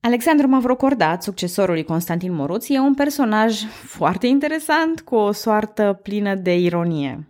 Alexandru 0.00 0.48
Mavrocordat, 0.48 1.22
succesorul 1.22 1.74
lui 1.74 1.84
Constantin 1.84 2.32
Moruții, 2.32 2.74
e 2.74 2.78
un 2.78 2.94
personaj 2.94 3.62
foarte 3.84 4.26
interesant, 4.26 5.00
cu 5.00 5.14
o 5.14 5.32
soartă 5.32 6.00
plină 6.02 6.34
de 6.34 6.58
ironie. 6.58 7.26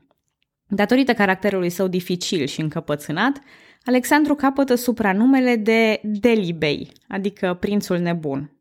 Datorită 0.66 1.12
caracterului 1.12 1.70
său 1.70 1.86
dificil 1.86 2.46
și 2.46 2.60
încăpățânat, 2.60 3.40
Alexandru 3.84 4.34
capătă 4.34 4.74
supranumele 4.74 5.56
de 5.56 6.00
Delibei, 6.02 6.92
adică 7.08 7.56
prințul 7.60 7.98
nebun. 7.98 8.56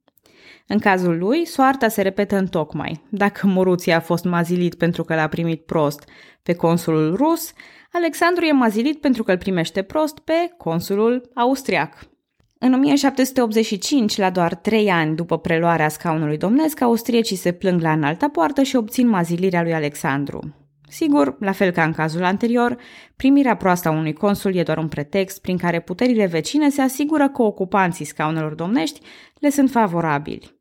În 0.67 0.79
cazul 0.79 1.17
lui, 1.17 1.45
soarta 1.45 1.87
se 1.87 2.01
repetă 2.01 2.35
în 2.35 2.47
tocmai. 2.47 3.01
Dacă 3.09 3.47
Moruții 3.47 3.91
a 3.91 3.99
fost 3.99 4.23
mazilit 4.23 4.75
pentru 4.75 5.03
că 5.03 5.15
l-a 5.15 5.27
primit 5.27 5.65
prost 5.65 6.09
pe 6.43 6.53
consulul 6.53 7.15
rus, 7.15 7.51
Alexandru 7.91 8.45
e 8.45 8.51
mazilit 8.51 8.99
pentru 8.99 9.23
că 9.23 9.31
îl 9.31 9.37
primește 9.37 9.81
prost 9.81 10.19
pe 10.19 10.53
consulul 10.57 11.29
austriac. 11.33 12.09
În 12.59 12.73
1785, 12.73 14.17
la 14.17 14.29
doar 14.29 14.55
trei 14.55 14.89
ani 14.89 15.15
după 15.15 15.37
preluarea 15.37 15.89
scaunului 15.89 16.37
domnesc, 16.37 16.81
austriecii 16.81 17.35
se 17.35 17.51
plâng 17.51 17.81
la 17.81 17.91
înalta 17.91 18.29
poartă 18.29 18.63
și 18.63 18.75
obțin 18.75 19.07
mazilirea 19.07 19.61
lui 19.61 19.73
Alexandru. 19.73 20.55
Sigur, 20.87 21.35
la 21.39 21.51
fel 21.51 21.71
ca 21.71 21.83
în 21.83 21.91
cazul 21.91 22.23
anterior, 22.23 22.77
primirea 23.15 23.55
proastă 23.55 23.87
a 23.87 23.91
unui 23.91 24.13
consul 24.13 24.55
e 24.55 24.63
doar 24.63 24.77
un 24.77 24.87
pretext 24.87 25.41
prin 25.41 25.57
care 25.57 25.79
puterile 25.79 26.25
vecine 26.25 26.69
se 26.69 26.81
asigură 26.81 27.29
că 27.29 27.41
ocupanții 27.41 28.05
scaunelor 28.05 28.53
domnești 28.53 28.99
le 29.39 29.49
sunt 29.49 29.69
favorabili. 29.69 30.60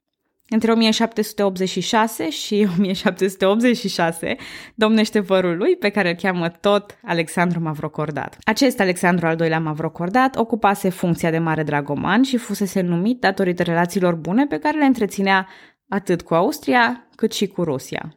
Între 0.52 0.72
1786 0.72 2.30
și 2.30 2.68
1786 2.70 4.36
domnește 4.74 5.20
vărul 5.20 5.56
lui, 5.56 5.76
pe 5.76 5.88
care 5.88 6.08
îl 6.08 6.14
cheamă 6.14 6.48
tot 6.48 6.98
Alexandru 7.02 7.60
Mavrocordat. 7.60 8.38
Acest 8.42 8.80
Alexandru 8.80 9.26
al 9.26 9.36
doilea 9.36 9.60
Mavrocordat 9.60 10.36
ocupase 10.36 10.88
funcția 10.88 11.30
de 11.30 11.38
mare 11.38 11.62
dragoman 11.62 12.22
și 12.22 12.36
fusese 12.36 12.80
numit 12.80 13.20
datorită 13.20 13.62
relațiilor 13.62 14.14
bune 14.14 14.46
pe 14.46 14.58
care 14.58 14.78
le 14.78 14.84
întreținea 14.84 15.48
atât 15.88 16.22
cu 16.22 16.34
Austria 16.34 17.08
cât 17.14 17.32
și 17.32 17.46
cu 17.46 17.64
Rusia. 17.64 18.14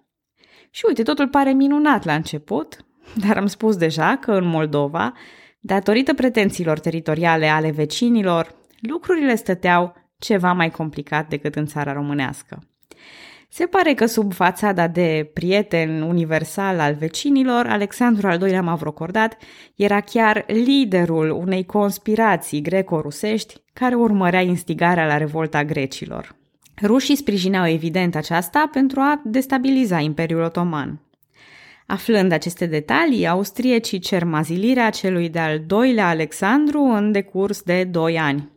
Și 0.70 0.84
uite, 0.88 1.04
totul 1.04 1.28
pare 1.28 1.52
minunat 1.52 2.06
la 2.06 2.14
început, 2.14 2.78
dar 3.28 3.38
am 3.38 3.46
spus 3.46 3.76
deja 3.76 4.18
că 4.22 4.32
în 4.32 4.46
Moldova, 4.46 5.14
datorită 5.60 6.14
pretențiilor 6.14 6.80
teritoriale 6.80 7.48
ale 7.48 7.72
vecinilor, 7.72 8.56
lucrurile 8.80 9.36
stăteau 9.36 10.03
ceva 10.24 10.54
mai 10.54 10.70
complicat 10.70 11.28
decât 11.28 11.56
în 11.56 11.66
țara 11.66 11.94
românească. 11.94 12.64
Se 13.50 13.66
pare 13.66 13.94
că 13.94 14.06
sub 14.06 14.34
fațada 14.34 14.88
de 14.88 15.30
prieten 15.34 16.02
universal 16.02 16.80
al 16.80 16.94
vecinilor, 16.94 17.66
Alexandru 17.68 18.28
al 18.28 18.42
II-lea 18.42 18.62
Mavrocordat 18.62 19.38
era 19.76 20.00
chiar 20.00 20.44
liderul 20.48 21.30
unei 21.30 21.66
conspirații 21.66 22.62
greco-rusești 22.62 23.56
care 23.74 23.96
urmărea 23.96 24.42
instigarea 24.42 25.06
la 25.06 25.18
revolta 25.18 25.64
grecilor. 25.64 26.36
Rușii 26.82 27.16
sprijineau 27.16 27.68
evident 27.68 28.16
aceasta 28.16 28.70
pentru 28.72 29.00
a 29.00 29.22
destabiliza 29.24 30.00
Imperiul 30.00 30.42
Otoman. 30.42 31.00
Aflând 31.86 32.32
aceste 32.32 32.66
detalii, 32.66 33.28
austriecii 33.28 34.00
cer 34.00 34.24
mazilirea 34.24 34.90
celui 34.90 35.30
de-al 35.30 35.64
doilea 35.68 36.08
Alexandru 36.08 36.80
în 36.80 37.12
decurs 37.12 37.62
de 37.62 37.84
doi 37.84 38.20
ani. 38.20 38.53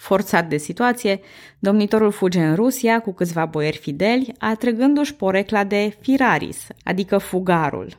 Forțat 0.00 0.48
de 0.48 0.56
situație, 0.56 1.20
domnitorul 1.58 2.10
fuge 2.10 2.40
în 2.40 2.54
Rusia 2.54 3.00
cu 3.00 3.12
câțiva 3.12 3.44
boieri 3.44 3.76
fideli, 3.76 4.32
atrăgându-și 4.38 5.14
porecla 5.14 5.64
de 5.64 5.96
firaris, 6.00 6.66
adică 6.84 7.18
fugarul. 7.18 7.98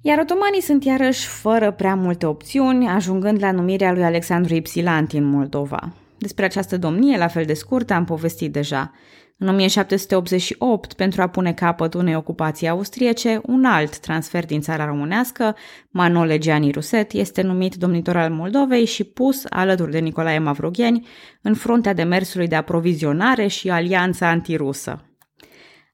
Iar 0.00 0.18
otomanii 0.18 0.60
sunt 0.60 0.84
iarăși 0.84 1.26
fără 1.26 1.70
prea 1.70 1.94
multe 1.94 2.26
opțiuni, 2.26 2.86
ajungând 2.86 3.42
la 3.42 3.50
numirea 3.50 3.92
lui 3.92 4.04
Alexandru 4.04 4.54
Ipsilanti 4.54 5.16
în 5.16 5.24
Moldova. 5.24 5.92
Despre 6.18 6.44
această 6.44 6.78
domnie, 6.78 7.16
la 7.16 7.28
fel 7.28 7.44
de 7.44 7.54
scurtă, 7.54 7.92
am 7.92 8.04
povestit 8.04 8.52
deja. 8.52 8.92
În 9.38 9.48
1788, 9.48 10.92
pentru 10.92 11.22
a 11.22 11.28
pune 11.28 11.52
capăt 11.52 11.94
unei 11.94 12.14
ocupații 12.14 12.68
austriece, 12.68 13.40
un 13.42 13.64
alt 13.64 13.98
transfer 13.98 14.46
din 14.46 14.60
țara 14.60 14.84
românească, 14.84 15.56
Manole 15.90 16.38
Gianni 16.38 16.70
Ruset, 16.70 17.12
este 17.12 17.42
numit 17.42 17.74
domnitor 17.74 18.16
al 18.16 18.30
Moldovei 18.30 18.84
și 18.84 19.04
pus, 19.04 19.44
alături 19.48 19.90
de 19.90 19.98
Nicolae 19.98 20.38
Mavrogheni, 20.38 21.06
în 21.42 21.54
fruntea 21.54 21.92
demersului 21.92 22.48
de 22.48 22.54
aprovizionare 22.54 23.46
și 23.46 23.70
alianța 23.70 24.28
antirusă. 24.28 25.10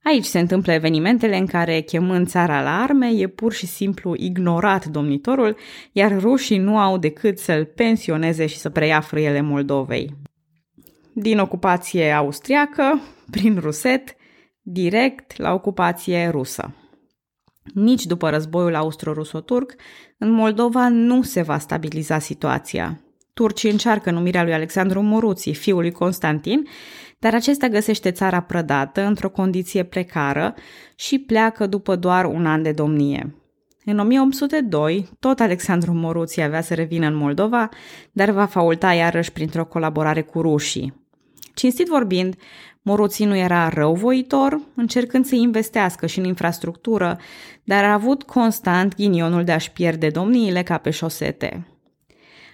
Aici 0.03 0.25
se 0.25 0.39
întâmplă 0.39 0.73
evenimentele 0.73 1.37
în 1.37 1.47
care, 1.47 1.81
chemând 1.81 2.29
țara 2.29 2.63
la 2.63 2.83
arme, 2.83 3.09
e 3.09 3.27
pur 3.27 3.53
și 3.53 3.67
simplu 3.67 4.15
ignorat 4.17 4.87
domnitorul, 4.87 5.57
iar 5.93 6.21
rușii 6.21 6.59
nu 6.59 6.79
au 6.79 6.99
decât 6.99 7.39
să-l 7.39 7.65
pensioneze 7.65 8.47
și 8.47 8.57
să 8.57 8.71
preia 8.71 9.01
frâiele 9.01 9.41
Moldovei. 9.41 10.15
Din 11.15 11.39
ocupație 11.39 12.11
austriacă, 12.11 13.01
prin 13.31 13.59
Ruset, 13.61 14.17
direct 14.61 15.39
la 15.39 15.53
ocupație 15.53 16.29
rusă. 16.29 16.75
Nici 17.75 18.05
după 18.05 18.31
războiul 18.31 18.75
austro-ruso-turc, 18.75 19.75
în 20.19 20.31
Moldova 20.31 20.89
nu 20.89 21.23
se 21.23 21.43
va 21.43 21.59
stabiliza 21.59 22.19
situația. 22.19 23.01
Turcii 23.35 23.71
încearcă 23.71 24.11
numirea 24.11 24.43
lui 24.43 24.53
Alexandru 24.53 25.01
Moruții, 25.01 25.55
fiul 25.55 25.81
lui 25.81 25.91
Constantin, 25.91 26.67
dar 27.19 27.35
acesta 27.35 27.69
găsește 27.69 28.11
țara 28.11 28.41
prădată 28.41 29.03
într-o 29.03 29.31
condiție 29.31 29.83
precară 29.83 30.55
și 30.95 31.19
pleacă 31.19 31.67
după 31.67 31.97
doar 31.97 32.25
un 32.25 32.47
an 32.47 32.63
de 32.63 32.73
domnie. 32.73 33.37
În 33.85 33.99
1802, 33.99 35.09
tot 35.19 35.41
Alexandru 35.41 35.93
Moruții 35.93 36.43
avea 36.43 36.61
să 36.61 36.75
revină 36.75 37.07
în 37.07 37.15
Moldova, 37.15 37.69
dar 38.13 38.31
va 38.31 38.45
faulta 38.45 38.93
iarăși 38.93 39.33
printr-o 39.33 39.65
colaborare 39.65 40.23
cu 40.23 40.41
rușii. 40.41 41.02
Cinstit 41.55 41.89
vorbind, 41.89 42.37
Moruții 42.85 43.25
nu 43.25 43.37
era 43.37 43.69
răuvoitor, 43.69 44.61
încercând 44.75 45.25
să 45.25 45.35
investească 45.35 46.07
și 46.07 46.19
în 46.19 46.25
infrastructură, 46.25 47.19
dar 47.65 47.85
a 47.85 47.93
avut 47.93 48.23
constant 48.23 48.95
ghinionul 48.95 49.45
de 49.45 49.53
a-și 49.53 49.71
pierde 49.71 50.09
domniile 50.09 50.63
ca 50.63 50.79
pe 50.79 50.91
șosete. 50.91 51.67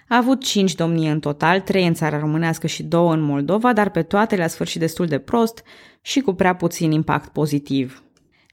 A 0.07 0.17
avut 0.17 0.43
cinci 0.43 0.75
domnii 0.75 1.09
în 1.09 1.19
total, 1.19 1.59
trei 1.59 1.87
în 1.87 1.93
țara 1.93 2.19
românească 2.19 2.67
și 2.67 2.83
două 2.83 3.13
în 3.13 3.21
Moldova, 3.21 3.73
dar 3.73 3.89
pe 3.89 4.01
toate 4.01 4.35
le-a 4.35 4.47
sfârșit 4.47 4.79
destul 4.79 5.05
de 5.05 5.19
prost 5.19 5.63
și 6.01 6.19
cu 6.19 6.33
prea 6.33 6.55
puțin 6.55 6.91
impact 6.91 7.29
pozitiv. 7.29 8.03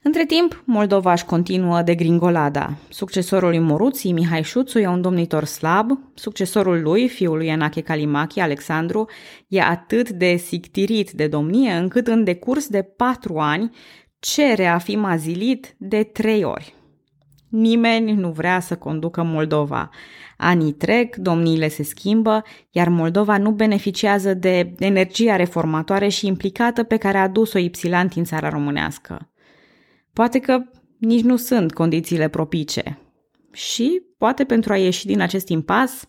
Între 0.03 0.25
timp, 0.25 0.63
Moldova 0.65 1.11
își 1.11 1.25
continuă 1.25 1.81
de 1.81 1.95
gringolada. 1.95 2.77
Succesorul 2.89 3.49
lui 3.49 3.59
Moruții, 3.59 4.11
Mihai 4.11 4.43
Șuțu, 4.43 4.79
e 4.79 4.87
un 4.87 5.01
domnitor 5.01 5.43
slab. 5.43 5.99
Succesorul 6.13 6.81
lui, 6.81 7.07
fiul 7.07 7.37
lui 7.37 7.47
Enache 7.47 7.81
Calimachi, 7.81 8.39
Alexandru, 8.39 9.09
e 9.47 9.61
atât 9.61 10.09
de 10.09 10.35
sictirit 10.35 11.11
de 11.11 11.27
domnie 11.27 11.71
încât 11.71 12.07
în 12.07 12.23
decurs 12.23 12.67
de 12.67 12.81
patru 12.81 13.37
ani 13.37 13.75
cere 14.19 14.65
a 14.65 14.77
fi 14.77 14.95
mazilit 14.95 15.75
de 15.77 16.03
trei 16.03 16.43
ori. 16.43 16.73
Nimeni 17.49 18.11
nu 18.11 18.31
vrea 18.31 18.59
să 18.59 18.75
conducă 18.75 19.23
Moldova. 19.23 19.89
Anii 20.37 20.73
trec, 20.73 21.15
domniile 21.15 21.67
se 21.67 21.83
schimbă, 21.83 22.43
iar 22.71 22.89
Moldova 22.89 23.37
nu 23.37 23.51
beneficiază 23.51 24.33
de 24.33 24.73
energia 24.79 25.35
reformatoare 25.35 26.07
și 26.07 26.27
implicată 26.27 26.83
pe 26.83 26.97
care 26.97 27.17
a 27.17 27.21
adus-o 27.21 27.57
Ipsilanti 27.57 28.17
în 28.17 28.23
țara 28.23 28.49
românească. 28.49 29.31
Poate 30.17 30.39
că 30.39 30.61
nici 30.97 31.23
nu 31.23 31.35
sunt 31.35 31.73
condițiile 31.73 32.27
propice. 32.27 32.99
Și, 33.51 34.01
poate 34.17 34.43
pentru 34.43 34.73
a 34.73 34.77
ieși 34.77 35.05
din 35.05 35.21
acest 35.21 35.47
impas, 35.47 36.05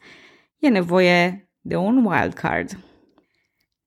e 0.59 0.69
nevoie 0.69 1.51
de 1.61 1.77
un 1.77 2.05
wildcard. 2.05 2.79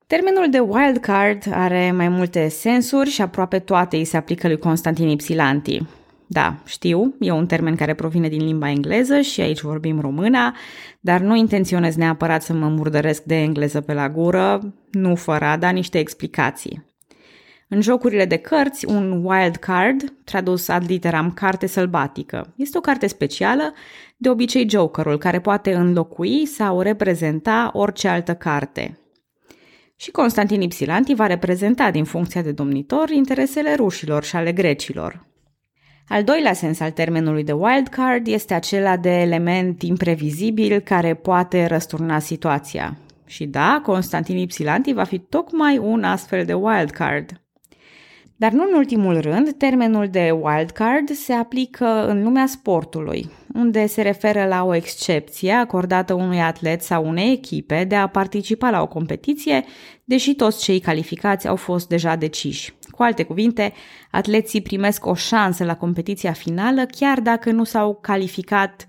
Termenul 0.08 0.50
de 0.50 0.60
wildcard 0.60 1.48
are 1.51 1.92
mai 1.92 2.08
multe 2.08 2.48
sensuri 2.48 3.10
și 3.10 3.22
aproape 3.22 3.60
toate 3.60 3.98
îi 3.98 4.06
se 4.06 4.18
aplică 4.18 4.48
lui 4.48 4.58
Constantin 4.58 5.08
Ipsilanti. 5.08 5.82
Da, 6.28 6.62
știu, 6.66 7.16
e 7.20 7.32
un 7.32 7.46
termen 7.46 7.75
care 7.75 7.94
provine 7.94 8.30
din 8.30 8.46
limba 8.46 8.70
engleză 8.70 9.22
și 9.22 9.42
aici 9.42 9.62
vorbim 9.62 10.00
româna, 10.00 10.56
dar 11.00 11.22
nu 11.22 11.36
intenționez 11.36 11.96
neapărat 11.96 12.44
să 12.44 12.54
mă 12.54 12.68
murdăresc 12.68 13.24
de 13.24 13.36
engleză 13.36 13.82
pe 13.82 13.94
la 13.94 14.10
gură, 14.10 14.74
nu 14.92 15.16
fără 15.16 15.46
a 15.46 15.58
da 15.58 15.70
niște 15.70 16.00
explicații. 16.00 16.91
În 17.74 17.82
jocurile 17.82 18.25
de 18.25 18.38
cărți, 18.38 18.86
un 18.86 19.25
wild 19.25 19.56
card, 19.56 20.13
tradus 20.24 20.68
ad 20.68 20.84
literam 20.88 21.32
carte 21.32 21.68
sălbatică, 21.68 22.54
este 22.56 22.78
o 22.78 22.82
carte 22.82 23.08
specială, 23.08 23.74
de 24.18 24.30
obicei 24.30 24.70
jokerul, 24.70 25.18
care 25.18 25.40
poate 25.40 25.74
înlocui 25.74 26.46
sau 26.46 26.82
reprezenta 26.82 27.70
orice 27.74 28.08
altă 28.08 28.36
carte. 28.36 29.00
Și 29.96 30.12
Constantin 30.12 30.62
Ipsilanti 30.62 31.13
va 31.13 31.25
reprezenta 31.25 31.92
din 31.92 32.04
funcția 32.04 32.42
de 32.42 32.51
domnitor 32.51 33.10
interesele 33.10 33.75
rușilor 33.75 34.24
și 34.24 34.36
ale 34.36 34.51
grecilor. 34.51 35.25
Al 36.07 36.24
doilea 36.24 36.53
sens 36.53 36.79
al 36.79 36.92
termenului 36.92 37.44
de 37.44 37.51
wild 37.51 37.88
card 37.88 38.27
este 38.27 38.53
acela 38.53 38.98
de 38.98 39.20
element 39.20 39.81
imprevizibil 39.81 40.79
care 40.79 41.14
poate 41.14 41.66
răsturna 41.66 42.20
situația. 42.20 42.98
Și 43.25 43.46
da, 43.46 43.81
Constantin 43.84 44.38
Ipsilanti 44.38 44.94
va 44.94 45.03
fi 45.03 45.20
tocmai 45.20 45.77
un 45.77 46.03
astfel 46.03 46.46
de 46.46 46.53
wild 46.53 46.90
card. 46.90 47.41
Dar 48.42 48.51
nu 48.51 48.64
în 48.70 48.77
ultimul 48.77 49.20
rând, 49.20 49.51
termenul 49.51 50.08
de 50.08 50.32
wildcard 50.42 51.10
se 51.10 51.34
aplică 51.34 52.08
în 52.08 52.24
lumea 52.24 52.46
sportului, 52.46 53.30
unde 53.54 53.86
se 53.86 54.01
referă 54.01 54.46
la 54.46 54.64
o 54.64 54.75
excepție 54.75 55.51
acordată 55.51 56.14
unui 56.14 56.40
atlet 56.40 56.82
sau 56.82 57.08
unei 57.08 57.32
echipe 57.32 57.84
de 57.84 57.96
a 57.96 58.08
participa 58.08 58.70
la 58.70 58.82
o 58.82 58.88
competiție, 58.88 59.64
deși 60.04 60.36
toți 60.36 60.64
cei 60.64 60.80
calificați 60.80 61.48
au 61.48 61.56
fost 61.56 61.88
deja 61.88 62.16
deciși. 62.16 62.74
Cu 62.92 63.04
alte 63.04 63.24
cuvinte, 63.24 63.74
atleții 64.12 64.62
primesc 64.62 65.06
o 65.06 65.14
șansă 65.14 65.64
la 65.64 65.75
competiția 65.75 66.32
finală 66.32 66.86
chiar 66.98 67.20
dacă 67.20 67.51
nu 67.51 67.64
s-au 67.64 68.00
calificat 68.01 68.86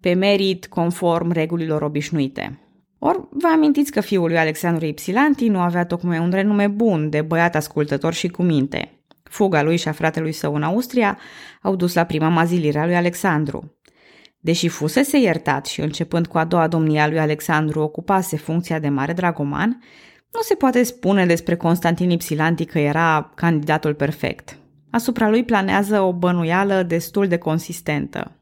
pe 0.00 0.12
merit 0.12 0.66
conform 0.66 1.32
regulilor 1.32 1.82
obișnuite. 1.82 2.61
Or, 3.04 3.28
vă 3.30 3.48
amintiți 3.52 3.90
că 3.90 4.00
fiul 4.00 4.28
lui 4.28 4.38
Alexandru 4.38 4.84
Ipsilanti 4.84 5.48
nu 5.48 5.60
avea 5.60 5.84
tocmai 5.84 6.18
un 6.18 6.30
renume 6.30 6.66
bun 6.66 7.10
de 7.10 7.22
băiat 7.22 7.54
ascultător 7.54 8.12
și 8.12 8.28
cu 8.28 8.42
minte. 8.42 9.04
Fuga 9.22 9.62
lui 9.62 9.76
și 9.76 9.88
a 9.88 9.92
fratelui 9.92 10.32
său 10.32 10.54
în 10.54 10.62
Austria 10.62 11.18
au 11.62 11.76
dus 11.76 11.94
la 11.94 12.04
prima 12.04 12.28
mazilire 12.28 12.78
a 12.78 12.84
lui 12.84 12.96
Alexandru. 12.96 13.76
Deși 14.40 14.68
fusese 14.68 15.18
iertat 15.18 15.66
și 15.66 15.80
începând 15.80 16.26
cu 16.26 16.38
a 16.38 16.44
doua 16.44 16.66
domnie 16.66 17.00
a 17.00 17.08
lui 17.08 17.18
Alexandru 17.18 17.80
ocupase 17.80 18.36
funcția 18.36 18.78
de 18.78 18.88
mare 18.88 19.12
dragoman, 19.12 19.68
nu 20.32 20.40
se 20.40 20.54
poate 20.54 20.82
spune 20.82 21.26
despre 21.26 21.56
Constantin 21.56 22.10
Ipsilanti 22.10 22.64
că 22.64 22.78
era 22.78 23.32
candidatul 23.34 23.94
perfect. 23.94 24.58
Asupra 24.90 25.28
lui 25.28 25.44
planează 25.44 26.00
o 26.00 26.12
bănuială 26.12 26.82
destul 26.82 27.28
de 27.28 27.38
consistentă. 27.38 28.41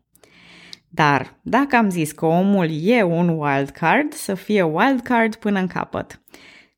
Dar 0.92 1.38
dacă 1.42 1.76
am 1.76 1.90
zis 1.90 2.12
că 2.12 2.26
omul 2.26 2.68
e 2.82 3.02
un 3.02 3.28
wild 3.28 3.68
card, 3.68 4.12
să 4.12 4.34
fie 4.34 4.62
wild 4.62 5.00
card 5.00 5.34
până 5.34 5.58
în 5.58 5.66
capăt. 5.66 6.22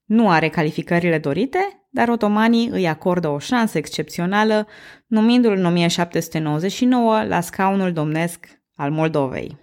Nu 0.04 0.30
are 0.30 0.48
calificările 0.48 1.18
dorite, 1.18 1.86
dar 1.90 2.08
otomanii 2.08 2.68
îi 2.68 2.88
acordă 2.88 3.28
o 3.28 3.38
șansă 3.38 3.78
excepțională, 3.78 4.66
numindu-l 5.06 5.56
în 5.56 5.64
1799 5.64 7.24
la 7.24 7.40
scaunul 7.40 7.92
domnesc 7.92 8.46
al 8.74 8.90
Moldovei. 8.90 9.60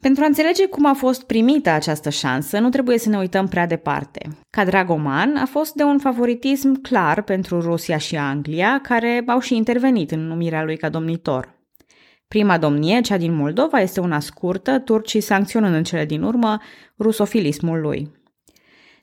Pentru 0.00 0.22
a 0.22 0.26
înțelege 0.26 0.66
cum 0.66 0.86
a 0.86 0.92
fost 0.92 1.22
primită 1.22 1.70
această 1.70 2.10
șansă, 2.10 2.58
nu 2.58 2.68
trebuie 2.68 2.98
să 2.98 3.08
ne 3.08 3.18
uităm 3.18 3.48
prea 3.48 3.66
departe. 3.66 4.28
Ca 4.50 4.64
dragoman, 4.64 5.36
a 5.36 5.46
fost 5.46 5.74
de 5.74 5.82
un 5.82 5.98
favoritism 5.98 6.80
clar 6.80 7.22
pentru 7.22 7.60
Rusia 7.60 7.96
și 7.96 8.16
Anglia, 8.16 8.80
care 8.82 9.22
au 9.26 9.38
și 9.38 9.56
intervenit 9.56 10.10
în 10.10 10.26
numirea 10.26 10.64
lui 10.64 10.76
ca 10.76 10.88
domnitor. 10.88 11.55
Prima 12.28 12.58
domnie, 12.58 13.00
cea 13.00 13.16
din 13.16 13.34
Moldova, 13.34 13.80
este 13.80 14.00
una 14.00 14.20
scurtă, 14.20 14.78
turcii 14.78 15.20
sancționând 15.20 15.74
în 15.74 15.84
cele 15.84 16.04
din 16.04 16.22
urmă 16.22 16.58
rusofilismul 16.98 17.80
lui. 17.80 18.10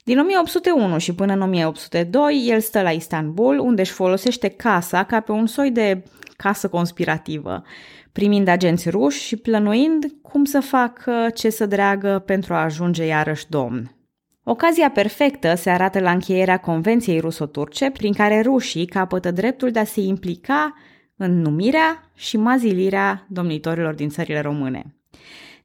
Din 0.03 0.19
1801 0.19 0.97
și 0.97 1.15
până 1.15 1.33
în 1.33 1.41
1802, 1.41 2.43
el 2.47 2.59
stă 2.59 2.81
la 2.81 2.91
Istanbul, 2.91 3.59
unde 3.59 3.81
își 3.81 3.91
folosește 3.91 4.47
casa 4.47 5.03
ca 5.03 5.19
pe 5.19 5.31
un 5.31 5.45
soi 5.45 5.71
de 5.71 6.03
casă 6.37 6.69
conspirativă, 6.69 7.63
primind 8.11 8.47
agenți 8.47 8.89
ruși 8.89 9.23
și 9.23 9.35
plănuind 9.35 10.05
cum 10.21 10.45
să 10.45 10.59
facă 10.59 11.29
ce 11.33 11.49
să 11.49 11.65
dreagă 11.65 12.23
pentru 12.25 12.53
a 12.53 12.63
ajunge 12.63 13.05
iarăși 13.05 13.49
domn. 13.49 13.95
Ocazia 14.43 14.89
perfectă 14.89 15.55
se 15.55 15.69
arată 15.69 15.99
la 15.99 16.11
încheierea 16.11 16.57
Convenției 16.57 17.19
ruso-turce, 17.19 17.91
prin 17.91 18.13
care 18.13 18.41
rușii 18.41 18.85
capătă 18.85 19.31
dreptul 19.31 19.71
de 19.71 19.79
a 19.79 19.83
se 19.83 20.01
implica 20.01 20.73
în 21.17 21.41
numirea 21.41 22.11
și 22.15 22.37
mazilirea 22.37 23.25
domnitorilor 23.29 23.93
din 23.93 24.09
țările 24.09 24.39
române. 24.39 24.95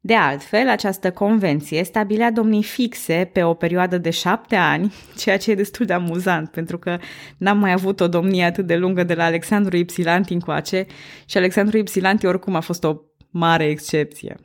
De 0.00 0.14
altfel, 0.14 0.68
această 0.68 1.11
convenție 1.11 1.82
stabilea 1.82 2.30
domnii 2.30 2.62
fixe 2.62 3.30
pe 3.32 3.42
o 3.42 3.54
perioadă 3.54 3.98
de 3.98 4.11
șapte 4.11 4.56
ani, 4.56 4.94
ceea 5.20 5.37
ce 5.37 5.50
e 5.50 5.54
destul 5.54 5.87
de 5.87 5.92
amuzant, 5.92 6.50
pentru 6.50 6.78
că 6.78 6.98
n-am 7.38 7.58
mai 7.58 7.72
avut 7.72 8.00
o 8.00 8.08
domnie 8.08 8.44
atât 8.44 8.66
de 8.66 8.76
lungă 8.76 9.04
de 9.04 9.14
la 9.14 9.24
Alexandru 9.24 9.76
Ipsilanti 9.76 10.32
încoace 10.32 10.87
și 11.24 11.37
Alexandru 11.37 11.78
Ipsilanti 11.78 12.26
oricum 12.26 12.54
a 12.54 12.61
fost 12.61 12.84
o 12.84 12.96
mare 13.30 13.64
excepție. 13.64 14.37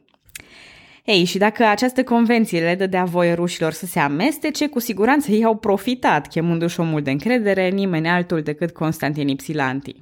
Ei, 1.06 1.24
și 1.24 1.38
dacă 1.38 1.66
această 1.66 2.04
convenție 2.04 2.62
le 2.62 2.76
dădea 2.76 3.04
voie 3.04 3.34
rușilor 3.34 3.72
să 3.72 3.86
se 3.86 4.00
amestece, 4.00 4.68
cu 4.68 4.80
siguranță 4.80 5.32
ei 5.32 5.44
au 5.44 5.58
profitat, 5.58 6.28
chemându-și 6.28 6.80
omul 6.80 7.02
de 7.02 7.12
încredere, 7.12 7.70
nimeni 7.70 8.10
altul 8.10 8.42
decât 8.42 8.72
Constantin 8.72 9.28
Ipsilanti. 9.28 9.96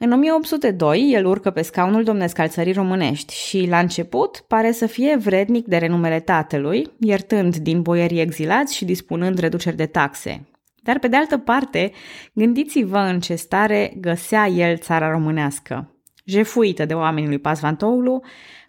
În 0.00 0.12
1802, 0.12 1.10
el 1.10 1.26
urcă 1.26 1.50
pe 1.50 1.62
scaunul 1.62 2.04
domnesc 2.04 2.38
al 2.38 2.48
țării 2.48 2.72
românești 2.72 3.34
și, 3.34 3.66
la 3.68 3.78
început, 3.78 4.44
pare 4.48 4.72
să 4.72 4.86
fie 4.86 5.16
vrednic 5.16 5.66
de 5.66 5.76
renumele 5.76 6.20
tatălui, 6.20 6.90
iertând 7.00 7.56
din 7.56 7.82
boierii 7.82 8.20
exilați 8.20 8.76
și 8.76 8.84
dispunând 8.84 9.38
reduceri 9.38 9.76
de 9.76 9.86
taxe. 9.86 10.48
Dar, 10.82 10.98
pe 10.98 11.08
de 11.08 11.16
altă 11.16 11.38
parte, 11.38 11.92
gândiți-vă 12.32 12.98
în 12.98 13.20
ce 13.20 13.34
stare 13.34 13.92
găsea 14.00 14.46
el 14.46 14.76
țara 14.76 15.10
românească. 15.10 15.92
Jefuită 16.24 16.84
de 16.84 16.94
oamenii 16.94 17.28
lui 17.28 17.38
Pasvantoulu, 17.38 18.22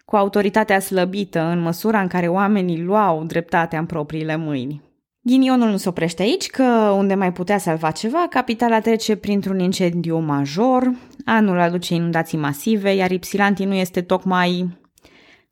cu 0.04 0.16
autoritatea 0.16 0.80
slăbită 0.80 1.40
în 1.40 1.60
măsura 1.60 2.00
în 2.00 2.08
care 2.08 2.28
oamenii 2.28 2.82
luau 2.82 3.24
dreptatea 3.24 3.78
în 3.78 3.86
propriile 3.86 4.36
mâini. 4.36 4.89
Ghinionul 5.22 5.70
nu 5.70 5.76
se 5.76 5.88
oprește 5.88 6.22
aici, 6.22 6.46
că 6.46 6.62
unde 6.96 7.14
mai 7.14 7.32
putea 7.32 7.58
salva 7.58 7.90
ceva, 7.90 8.26
capitala 8.30 8.80
trece 8.80 9.16
printr-un 9.16 9.58
incendiu 9.58 10.18
major, 10.18 10.92
anul 11.24 11.58
aduce 11.58 11.94
inundații 11.94 12.38
masive, 12.38 12.94
iar 12.94 13.10
Ipsilanti 13.10 13.64
nu 13.64 13.74
este 13.74 14.02
tocmai, 14.02 14.78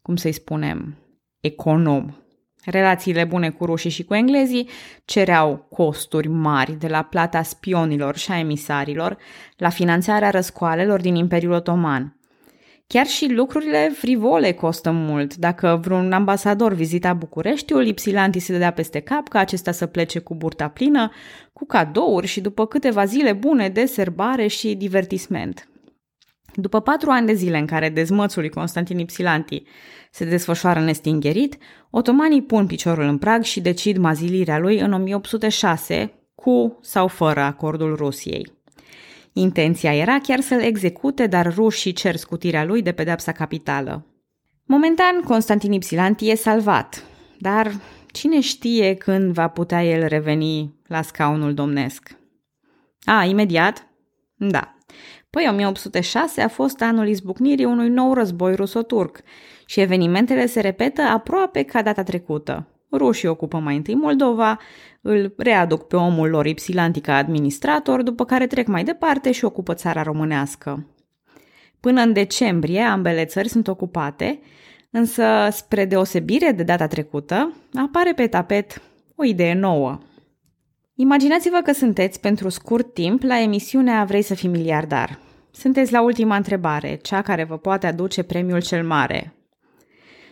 cum 0.03 0.17
să-i 0.17 0.33
spunem, 0.33 0.97
econom. 1.41 2.17
Relațiile 2.65 3.25
bune 3.25 3.51
cu 3.51 3.65
rușii 3.65 3.91
și 3.91 4.05
cu 4.05 4.15
englezii 4.15 4.69
cereau 5.05 5.67
costuri 5.71 6.29
mari 6.29 6.73
de 6.73 6.89
la 6.89 7.03
plata 7.03 7.43
spionilor 7.43 8.17
și 8.17 8.31
a 8.31 8.39
emisarilor 8.39 9.17
la 9.57 9.69
finanțarea 9.69 10.31
răscoalelor 10.31 11.01
din 11.01 11.15
Imperiul 11.15 11.53
Otoman– 11.53 12.13
Chiar 12.95 13.07
și 13.07 13.33
lucrurile 13.33 13.93
frivole 13.97 14.53
costă 14.53 14.91
mult. 14.91 15.37
Dacă 15.37 15.81
vreun 15.83 16.13
ambasador 16.13 16.73
vizita 16.73 17.13
Bucureștiul, 17.13 17.87
Ipsilanti 17.87 18.39
se 18.39 18.53
dădea 18.53 18.73
peste 18.73 19.01
cap 19.01 19.29
ca 19.29 19.39
acesta 19.39 19.73
să 19.73 19.87
plece 19.87 20.19
cu 20.19 20.35
burta 20.35 20.69
plină, 20.69 21.11
cu 21.53 21.67
cadouri 21.67 22.27
și 22.27 22.41
după 22.41 22.67
câteva 22.67 23.05
zile 23.05 23.33
bune 23.33 23.69
de 23.69 23.85
serbare 23.85 24.47
și 24.47 24.75
divertisment. 24.75 25.69
După 26.55 26.81
patru 26.81 27.11
ani 27.11 27.27
de 27.27 27.33
zile 27.33 27.59
în 27.59 27.67
care 27.67 27.89
dezmățul 27.89 28.41
lui 28.41 28.51
Constantin 28.51 28.99
Ipsilanti 28.99 29.63
se 30.11 30.25
desfășoară 30.25 30.81
nestingerit, 30.81 31.57
otomanii 31.91 32.43
pun 32.43 32.67
piciorul 32.67 33.05
în 33.05 33.19
prag 33.19 33.43
și 33.43 33.61
decid 33.61 33.97
mazilirea 33.97 34.59
lui 34.59 34.79
în 34.79 34.93
1806, 34.93 36.13
cu 36.35 36.79
sau 36.83 37.09
fără 37.09 37.41
acordul 37.41 37.97
Rusiei. 37.97 38.58
Intenția 39.41 39.95
era 39.95 40.19
chiar 40.19 40.41
să-l 40.41 40.61
execute, 40.61 41.27
dar 41.27 41.55
rușii 41.55 41.93
cer 41.93 42.17
scutirea 42.17 42.65
lui 42.65 42.83
de 42.83 42.93
pedepsa 42.93 43.33
capitală. 43.33 44.07
Momentan, 44.65 45.21
Constantin 45.21 45.73
Ipsilanti 45.73 46.31
e 46.31 46.35
salvat, 46.35 47.05
dar 47.39 47.73
cine 48.13 48.41
știe 48.41 48.95
când 48.95 49.33
va 49.33 49.49
putea 49.49 49.85
el 49.85 50.07
reveni 50.07 50.75
la 50.87 51.03
scaunul 51.03 51.55
domnesc? 51.55 52.17
A, 53.05 53.25
imediat? 53.25 53.87
Da. 54.35 54.75
Păi 55.31 55.47
1806 55.51 56.41
a 56.41 56.49
fost 56.49 56.83
anul 56.83 57.09
izbucnirii 57.09 57.65
unui 57.65 57.89
nou 57.89 58.15
război 58.15 58.55
ruso-turc 58.55 59.21
și 59.67 59.81
evenimentele 59.81 60.47
se 60.47 60.61
repetă 60.61 61.03
aproape 61.03 61.63
ca 61.63 61.83
data 61.83 62.03
trecută. 62.03 62.78
Rușii 62.93 63.29
ocupă 63.29 63.59
mai 63.59 63.77
întâi 63.77 63.95
Moldova, 63.95 64.59
îl 65.01 65.35
readuc 65.37 65.87
pe 65.87 65.97
omul 65.97 66.29
lor 66.29 66.47
Ipsilanti 66.47 67.01
ca 67.01 67.17
administrator, 67.17 68.03
după 68.03 68.25
care 68.25 68.47
trec 68.47 68.67
mai 68.67 68.85
departe 68.85 69.33
și 69.33 69.45
ocupă 69.45 69.75
țara 69.75 70.03
românească. 70.03 70.87
Până 71.81 72.01
în 72.01 72.13
decembrie, 72.13 72.81
ambele 72.81 73.25
țări 73.25 73.49
sunt 73.49 73.69
ocupate, 73.69 74.41
însă, 74.91 75.49
spre 75.51 75.85
deosebire 75.85 76.53
de 76.53 76.63
data 76.63 76.87
trecută, 76.87 77.53
apare 77.75 78.13
pe 78.13 78.27
tapet 78.27 78.83
o 79.15 79.25
idee 79.25 79.55
nouă. 79.55 79.99
Imaginați-vă 80.95 81.61
că 81.65 81.73
sunteți 81.73 82.21
pentru 82.21 82.49
scurt 82.49 82.95
timp 82.95 83.23
la 83.23 83.41
emisiunea 83.41 84.05
Vrei 84.05 84.23
să 84.23 84.35
fii 84.35 84.49
miliardar. 84.49 85.19
Sunteți 85.51 85.93
la 85.93 86.03
ultima 86.03 86.37
întrebare, 86.37 86.99
cea 87.03 87.23
care 87.23 87.45
vă 87.45 87.59
poate 87.59 87.87
aduce 87.87 88.23
premiul 88.23 88.63
cel 88.63 88.87
mare. 88.87 89.35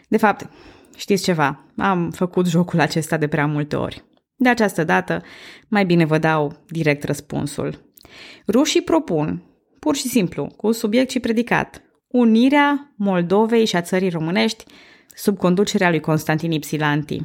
De 0.09 0.17
fapt, 0.17 0.51
știți 0.97 1.23
ceva, 1.23 1.65
am 1.77 2.11
făcut 2.11 2.47
jocul 2.47 2.81
acesta 2.81 3.17
de 3.17 3.27
prea 3.27 3.47
multe 3.47 3.77
ori. 3.77 4.05
De 4.37 4.49
această 4.49 4.85
dată, 4.85 5.23
mai 5.69 5.85
bine 5.85 6.05
vă 6.05 6.19
dau 6.19 6.53
direct 6.69 7.05
răspunsul. 7.05 7.93
Rușii 8.49 8.83
propun, 8.83 9.43
pur 9.79 9.97
și 9.97 10.09
simplu, 10.09 10.47
cu 10.57 10.73
subiect 10.73 11.11
și 11.11 11.21
predicat, 11.21 11.83
unirea 12.09 12.95
Moldovei 12.97 13.65
și 13.65 13.77
a 13.77 13.81
țării 13.81 14.09
românești 14.09 14.65
sub 15.15 15.39
conducerea 15.39 15.91
lui 15.91 16.01
Constantin 16.01 16.53
Ipsilanti. 16.53 17.23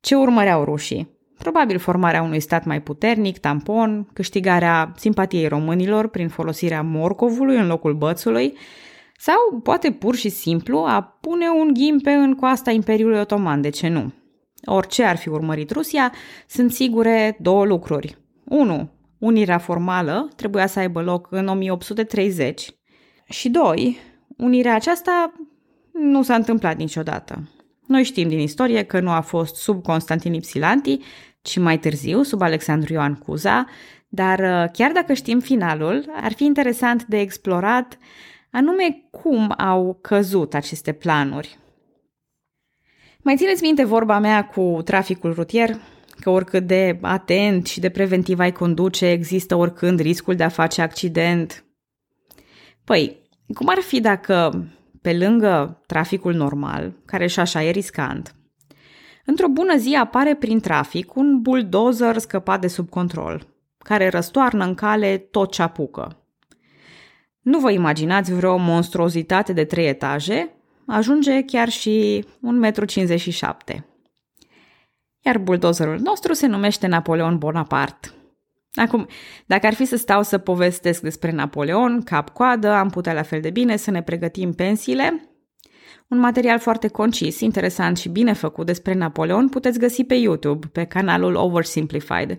Ce 0.00 0.14
urmăreau 0.14 0.64
rușii? 0.64 1.18
Probabil 1.38 1.78
formarea 1.78 2.22
unui 2.22 2.40
stat 2.40 2.64
mai 2.64 2.82
puternic, 2.82 3.38
tampon, 3.38 4.08
câștigarea 4.12 4.92
simpatiei 4.96 5.48
românilor 5.48 6.08
prin 6.08 6.28
folosirea 6.28 6.82
morcovului 6.82 7.56
în 7.56 7.66
locul 7.66 7.94
bățului 7.94 8.56
sau 9.22 9.60
poate 9.62 9.92
pur 9.92 10.14
și 10.14 10.28
simplu 10.28 10.78
a 10.78 11.02
pune 11.20 11.48
un 11.48 11.72
ghimpe 11.72 12.10
în 12.10 12.34
coasta 12.34 12.70
Imperiului 12.70 13.18
Otoman, 13.18 13.60
de 13.60 13.68
ce 13.68 13.88
nu? 13.88 14.12
Orice 14.64 15.02
ar 15.02 15.16
fi 15.16 15.28
urmărit 15.28 15.70
Rusia, 15.70 16.12
sunt 16.46 16.72
sigure 16.72 17.36
două 17.40 17.64
lucruri. 17.64 18.16
1. 18.44 18.90
Unirea 19.18 19.58
formală 19.58 20.28
trebuia 20.36 20.66
să 20.66 20.78
aibă 20.78 21.02
loc 21.02 21.26
în 21.30 21.46
1830 21.48 22.70
și 23.24 23.48
2. 23.48 23.98
Unirea 24.36 24.74
aceasta 24.74 25.32
nu 25.92 26.22
s-a 26.22 26.34
întâmplat 26.34 26.76
niciodată. 26.76 27.48
Noi 27.86 28.02
știm 28.02 28.28
din 28.28 28.38
istorie 28.38 28.82
că 28.82 29.00
nu 29.00 29.10
a 29.10 29.20
fost 29.20 29.54
sub 29.54 29.82
Constantin 29.82 30.34
Ipsilanti, 30.34 30.98
ci 31.42 31.58
mai 31.58 31.78
târziu 31.78 32.22
sub 32.22 32.42
Alexandru 32.42 32.92
Ioan 32.92 33.14
Cuza, 33.14 33.66
dar 34.08 34.38
uh, 34.38 34.70
chiar 34.72 34.92
dacă 34.92 35.12
știm 35.12 35.40
finalul, 35.40 36.04
ar 36.22 36.32
fi 36.32 36.44
interesant 36.44 37.04
de 37.04 37.20
explorat 37.20 37.98
anume 38.50 39.08
cum 39.10 39.54
au 39.58 39.98
căzut 40.00 40.54
aceste 40.54 40.92
planuri. 40.92 41.58
Mai 43.22 43.36
țineți 43.36 43.62
minte 43.62 43.84
vorba 43.84 44.18
mea 44.18 44.46
cu 44.46 44.80
traficul 44.84 45.34
rutier? 45.34 45.76
Că 46.20 46.30
oricât 46.30 46.66
de 46.66 46.98
atent 47.00 47.66
și 47.66 47.80
de 47.80 47.88
preventiv 47.88 48.38
ai 48.38 48.52
conduce, 48.52 49.06
există 49.06 49.54
oricând 49.54 50.00
riscul 50.00 50.34
de 50.34 50.42
a 50.42 50.48
face 50.48 50.82
accident. 50.82 51.64
Păi, 52.84 53.28
cum 53.54 53.68
ar 53.68 53.78
fi 53.78 54.00
dacă, 54.00 54.66
pe 55.02 55.16
lângă 55.16 55.82
traficul 55.86 56.34
normal, 56.34 56.92
care 57.04 57.26
și 57.26 57.40
așa 57.40 57.62
e 57.62 57.70
riscant, 57.70 58.34
într-o 59.24 59.48
bună 59.48 59.76
zi 59.76 59.94
apare 59.94 60.34
prin 60.34 60.60
trafic 60.60 61.14
un 61.14 61.40
bulldozer 61.40 62.18
scăpat 62.18 62.60
de 62.60 62.66
sub 62.66 62.88
control, 62.88 63.46
care 63.78 64.08
răstoarnă 64.08 64.64
în 64.64 64.74
cale 64.74 65.16
tot 65.16 65.52
ce 65.52 65.62
apucă. 65.62 66.19
Nu 67.40 67.58
vă 67.58 67.70
imaginați 67.70 68.34
vreo 68.34 68.56
monstruozitate 68.56 69.52
de 69.52 69.64
trei 69.64 69.86
etaje 69.86 70.54
ajunge 70.86 71.44
chiar 71.44 71.68
și 71.68 72.24
1,57 72.24 73.50
m. 73.76 73.84
Iar 75.20 75.38
buldozerul 75.38 75.98
nostru 75.98 76.32
se 76.32 76.46
numește 76.46 76.86
Napoleon 76.86 77.38
Bonaparte. 77.38 78.08
Acum, 78.74 79.06
dacă 79.46 79.66
ar 79.66 79.74
fi 79.74 79.84
să 79.84 79.96
stau 79.96 80.22
să 80.22 80.38
povestesc 80.38 81.02
despre 81.02 81.30
Napoleon, 81.30 82.02
cap-coadă, 82.02 82.70
am 82.70 82.88
putea 82.88 83.12
la 83.12 83.22
fel 83.22 83.40
de 83.40 83.50
bine 83.50 83.76
să 83.76 83.90
ne 83.90 84.02
pregătim 84.02 84.52
pensiile. 84.52 85.24
Un 86.08 86.18
material 86.18 86.58
foarte 86.58 86.88
concis, 86.88 87.40
interesant 87.40 87.98
și 87.98 88.08
bine 88.08 88.32
făcut 88.32 88.66
despre 88.66 88.94
Napoleon 88.94 89.48
puteți 89.48 89.78
găsi 89.78 90.04
pe 90.04 90.14
YouTube, 90.14 90.66
pe 90.66 90.84
canalul 90.84 91.34
Oversimplified, 91.34 92.36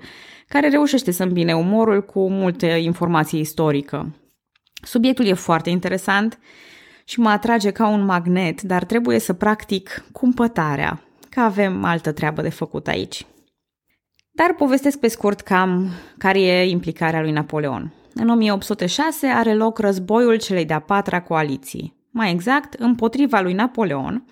care 0.47 0.69
reușește 0.69 1.11
să 1.11 1.23
îmbine 1.23 1.55
umorul 1.55 2.01
cu 2.05 2.29
multe 2.29 2.65
informații 2.65 3.39
istorică. 3.39 4.20
Subiectul 4.81 5.25
e 5.25 5.33
foarte 5.33 5.69
interesant 5.69 6.39
și 7.03 7.19
mă 7.19 7.29
atrage 7.29 7.71
ca 7.71 7.87
un 7.87 8.05
magnet, 8.05 8.61
dar 8.61 8.83
trebuie 8.83 9.19
să 9.19 9.33
practic 9.33 10.03
cumpătarea, 10.11 11.01
că 11.29 11.39
avem 11.39 11.83
altă 11.83 12.11
treabă 12.11 12.41
de 12.41 12.49
făcut 12.49 12.87
aici. 12.87 13.25
Dar 14.31 14.53
povestesc 14.53 14.99
pe 14.99 15.07
scurt 15.07 15.41
cam 15.41 15.89
care 16.17 16.41
e 16.41 16.69
implicarea 16.69 17.21
lui 17.21 17.31
Napoleon. 17.31 17.93
În 18.13 18.29
1806 18.29 19.27
are 19.27 19.53
loc 19.53 19.77
războiul 19.77 20.37
celei 20.37 20.65
de-a 20.65 20.79
patra 20.79 21.21
coaliții. 21.21 21.95
Mai 22.09 22.31
exact, 22.31 22.73
împotriva 22.73 23.41
lui 23.41 23.53
Napoleon 23.53 24.25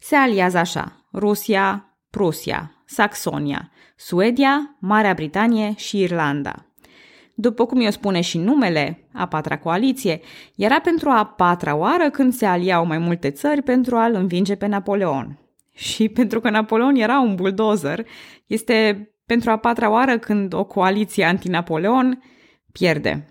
se 0.00 0.16
aliază 0.16 0.58
așa 0.58 1.06
Rusia, 1.12 1.96
Prusia, 2.10 2.72
Saxonia, 2.84 3.70
Suedia, 3.96 4.76
Marea 4.78 5.14
Britanie 5.14 5.74
și 5.76 6.00
Irlanda. 6.00 6.66
După 7.34 7.66
cum 7.66 7.80
i-o 7.80 7.90
spune 7.90 8.20
și 8.20 8.38
numele, 8.38 9.08
a 9.12 9.26
patra 9.26 9.58
coaliție, 9.58 10.20
era 10.56 10.80
pentru 10.80 11.08
a 11.08 11.24
patra 11.24 11.76
oară 11.76 12.10
când 12.10 12.32
se 12.32 12.46
aliau 12.46 12.86
mai 12.86 12.98
multe 12.98 13.30
țări 13.30 13.62
pentru 13.62 13.96
a-l 13.96 14.14
învinge 14.14 14.54
pe 14.54 14.66
Napoleon. 14.66 15.38
Și 15.74 16.08
pentru 16.18 16.40
că 16.40 16.50
Napoleon 16.50 16.94
era 16.94 17.20
un 17.20 17.34
buldozer, 17.34 18.06
este 18.46 19.06
pentru 19.26 19.50
a 19.50 19.56
patra 19.56 19.90
oară 19.90 20.18
când 20.18 20.52
o 20.52 20.64
coaliție 20.64 21.24
anti-Napoleon 21.24 22.22
pierde. 22.72 23.26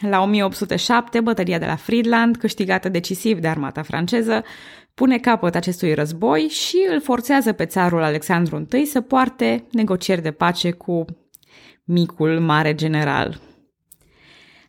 La 0.00 0.22
1807, 0.22 1.20
bătălia 1.20 1.58
de 1.58 1.66
la 1.66 1.76
Friedland, 1.76 2.36
câștigată 2.36 2.88
decisiv 2.88 3.38
de 3.38 3.48
armata 3.48 3.82
franceză, 3.82 4.44
pune 4.94 5.18
capăt 5.18 5.54
acestui 5.54 5.94
război 5.94 6.40
și 6.40 6.86
îl 6.90 7.00
forțează 7.00 7.52
pe 7.52 7.64
țarul 7.64 8.02
Alexandru 8.02 8.66
I 8.72 8.84
să 8.84 9.00
poarte 9.00 9.64
negocieri 9.72 10.22
de 10.22 10.30
pace 10.30 10.70
cu 10.70 11.04
micul 11.90 12.40
mare 12.40 12.74
general. 12.74 13.40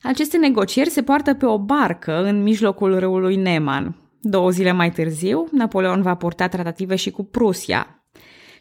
Aceste 0.01 0.37
negocieri 0.37 0.89
se 0.89 1.01
poartă 1.01 1.33
pe 1.33 1.45
o 1.45 1.57
barcă 1.57 2.23
în 2.23 2.43
mijlocul 2.43 2.99
râului 2.99 3.35
Neman. 3.35 3.95
Două 4.21 4.49
zile 4.49 4.71
mai 4.71 4.91
târziu, 4.91 5.47
Napoleon 5.51 6.01
va 6.01 6.15
purta 6.15 6.47
tratative 6.47 6.95
și 6.95 7.11
cu 7.11 7.23
Prusia. 7.23 8.05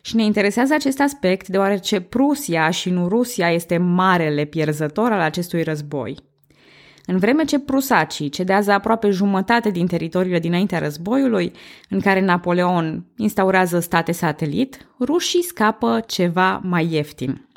Și 0.01 0.16
ne 0.16 0.25
interesează 0.25 0.75
acest 0.75 1.01
aspect 1.01 1.49
deoarece 1.49 2.01
Prusia 2.01 2.70
și 2.70 2.90
nu 2.90 3.09
Rusia 3.09 3.51
este 3.51 3.79
marele 3.79 4.44
pierzător 4.44 5.12
al 5.12 5.20
acestui 5.20 5.62
război. 5.62 6.16
În 7.07 7.18
vreme 7.18 7.44
ce 7.44 7.59
prusacii 7.59 8.29
cedează 8.29 8.73
aproape 8.73 9.11
jumătate 9.11 9.70
din 9.70 9.87
teritoriile 9.87 10.38
dinaintea 10.38 10.79
războiului, 10.79 11.53
în 11.88 12.01
care 12.01 12.20
Napoleon 12.20 13.07
instaurează 13.16 13.81
state 13.81 14.12
satelit, 14.12 14.87
rușii 15.01 15.42
scapă 15.42 16.05
ceva 16.07 16.61
mai 16.62 16.92
ieftin. 16.92 17.49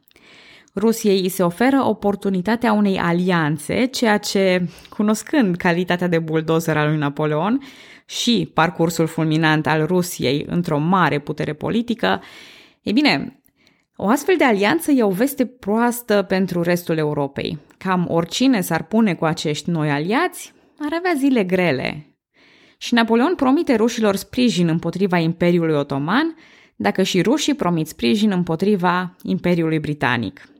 Rusiei 0.76 1.22
îi 1.22 1.30
se 1.30 1.44
oferă 1.44 1.84
oportunitatea 1.84 2.72
unei 2.72 2.98
alianțe, 2.98 3.86
ceea 3.86 4.18
ce, 4.18 4.70
cunoscând 4.90 5.56
calitatea 5.56 6.08
de 6.08 6.20
buldozer 6.20 6.78
al 6.78 6.88
lui 6.88 6.98
Napoleon 6.98 7.62
și 8.06 8.52
parcursul 8.54 9.08
fulminant 9.08 9.68
al 9.68 9.86
Rusiei 9.86 10.46
într-o 10.50 10.78
mare 10.78 11.20
putere 11.20 11.54
politică, 11.54 12.22
e 12.82 12.92
bine, 12.92 13.40
o 13.96 14.08
astfel 14.08 14.36
de 14.38 14.44
alianță 14.44 14.92
e 14.92 15.04
o 15.04 15.10
veste 15.10 15.46
proastă 15.46 16.22
pentru 16.22 16.62
restul 16.62 16.98
Europei. 16.98 17.58
Cam 17.78 18.06
oricine 18.10 18.62
s-ar 18.62 18.84
pune 18.84 19.16
cu 19.16 19.26
acești 19.26 19.70
noi 19.70 19.90
aliați 19.90 20.54
ar 20.80 20.94
avea 20.98 21.14
zile 21.18 21.44
grele. 21.44 22.08
Și 22.78 22.94
Napoleon 22.94 23.36
promite 23.36 23.76
rușilor 23.76 24.16
sprijin 24.16 24.68
împotriva 24.68 25.18
Imperiului 25.18 25.76
Otoman, 25.76 26.36
dacă 26.76 27.04
și 27.04 27.22
rușii 27.22 27.54
promit 27.54 27.88
sprijin 27.88 28.32
împotriva 28.32 29.16
Imperiului 29.24 29.80
Britanic. 29.80 30.53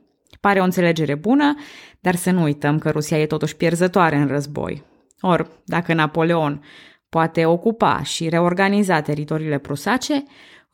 Pare 0.44 0.60
o 0.60 0.64
înțelegere 0.64 1.14
bună, 1.14 1.54
dar 2.00 2.14
să 2.14 2.30
nu 2.30 2.42
uităm 2.42 2.78
că 2.78 2.90
Rusia 2.90 3.18
e 3.18 3.26
totuși 3.26 3.56
pierzătoare 3.56 4.16
în 4.16 4.26
război. 4.26 4.82
Or, 5.20 5.48
dacă 5.64 5.94
Napoleon 5.94 6.64
poate 7.08 7.44
ocupa 7.46 8.02
și 8.02 8.28
reorganiza 8.28 9.00
teritoriile 9.00 9.58
prusace, 9.58 10.24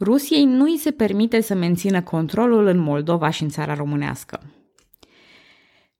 Rusiei 0.00 0.44
nu 0.44 0.64
îi 0.64 0.76
se 0.78 0.90
permite 0.90 1.40
să 1.40 1.54
mențină 1.54 2.02
controlul 2.02 2.66
în 2.66 2.78
Moldova 2.78 3.30
și 3.30 3.42
în 3.42 3.48
țara 3.48 3.74
românească. 3.74 4.40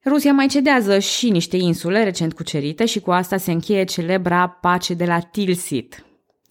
Rusia 0.05 0.33
mai 0.33 0.47
cedează 0.47 0.99
și 0.99 1.29
niște 1.29 1.57
insule 1.57 2.03
recent 2.03 2.33
cucerite 2.33 2.85
și 2.85 2.99
cu 2.99 3.11
asta 3.11 3.37
se 3.37 3.51
încheie 3.51 3.83
celebra 3.83 4.47
pace 4.47 4.93
de 4.93 5.05
la 5.05 5.19
Tilsit. 5.19 6.05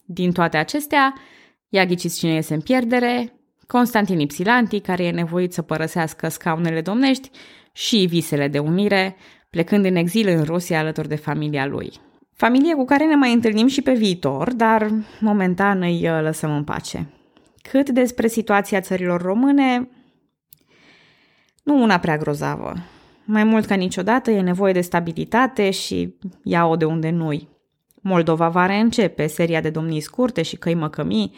Din 0.04 0.32
toate 0.32 0.56
acestea, 0.56 1.14
ia 1.68 1.84
ghiciți 1.84 2.18
cine 2.18 2.32
iese 2.32 2.54
în 2.54 2.60
pierdere, 2.60 3.39
Constantin 3.70 4.20
Ipsilanti, 4.20 4.80
care 4.80 5.04
e 5.04 5.10
nevoit 5.10 5.52
să 5.52 5.62
părăsească 5.62 6.28
scaunele 6.28 6.80
domnești 6.80 7.30
și 7.72 8.06
visele 8.08 8.48
de 8.48 8.58
unire, 8.58 9.16
plecând 9.50 9.84
în 9.84 9.96
exil 9.96 10.28
în 10.28 10.42
Rusia 10.42 10.78
alături 10.78 11.08
de 11.08 11.14
familia 11.14 11.66
lui. 11.66 11.92
Familie 12.34 12.74
cu 12.74 12.84
care 12.84 13.06
ne 13.06 13.14
mai 13.14 13.32
întâlnim 13.32 13.66
și 13.66 13.82
pe 13.82 13.92
viitor, 13.92 14.52
dar 14.52 14.90
momentan 15.20 15.82
îi 15.82 16.08
uh, 16.08 16.22
lăsăm 16.22 16.56
în 16.56 16.64
pace. 16.64 17.06
Cât 17.70 17.90
despre 17.90 18.28
situația 18.28 18.80
țărilor 18.80 19.22
române, 19.22 19.88
nu 21.62 21.82
una 21.82 21.98
prea 21.98 22.16
grozavă. 22.16 22.74
Mai 23.24 23.44
mult 23.44 23.66
ca 23.66 23.74
niciodată 23.74 24.30
e 24.30 24.40
nevoie 24.40 24.72
de 24.72 24.80
stabilitate 24.80 25.70
și 25.70 26.14
ia-o 26.42 26.76
de 26.76 26.84
unde 26.84 27.10
nu-i. 27.10 27.48
Moldova 28.00 28.48
va 28.48 28.66
reîncepe 28.66 29.26
seria 29.26 29.60
de 29.60 29.70
domnii 29.70 30.00
scurte 30.00 30.42
și 30.42 30.56
căi 30.56 30.74
măcămii, 30.74 31.34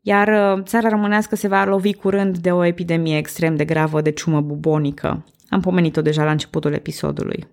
iar 0.00 0.28
uh, 0.28 0.62
țara 0.64 0.88
românească 0.88 1.36
se 1.36 1.48
va 1.48 1.64
lovi 1.64 1.94
curând 1.94 2.38
de 2.38 2.52
o 2.52 2.64
epidemie 2.64 3.16
extrem 3.16 3.56
de 3.56 3.64
gravă 3.64 4.00
de 4.00 4.10
ciumă 4.10 4.40
bubonică. 4.40 5.24
Am 5.48 5.60
pomenit-o 5.60 6.02
deja 6.02 6.24
la 6.24 6.30
începutul 6.30 6.72
episodului. 6.72 7.48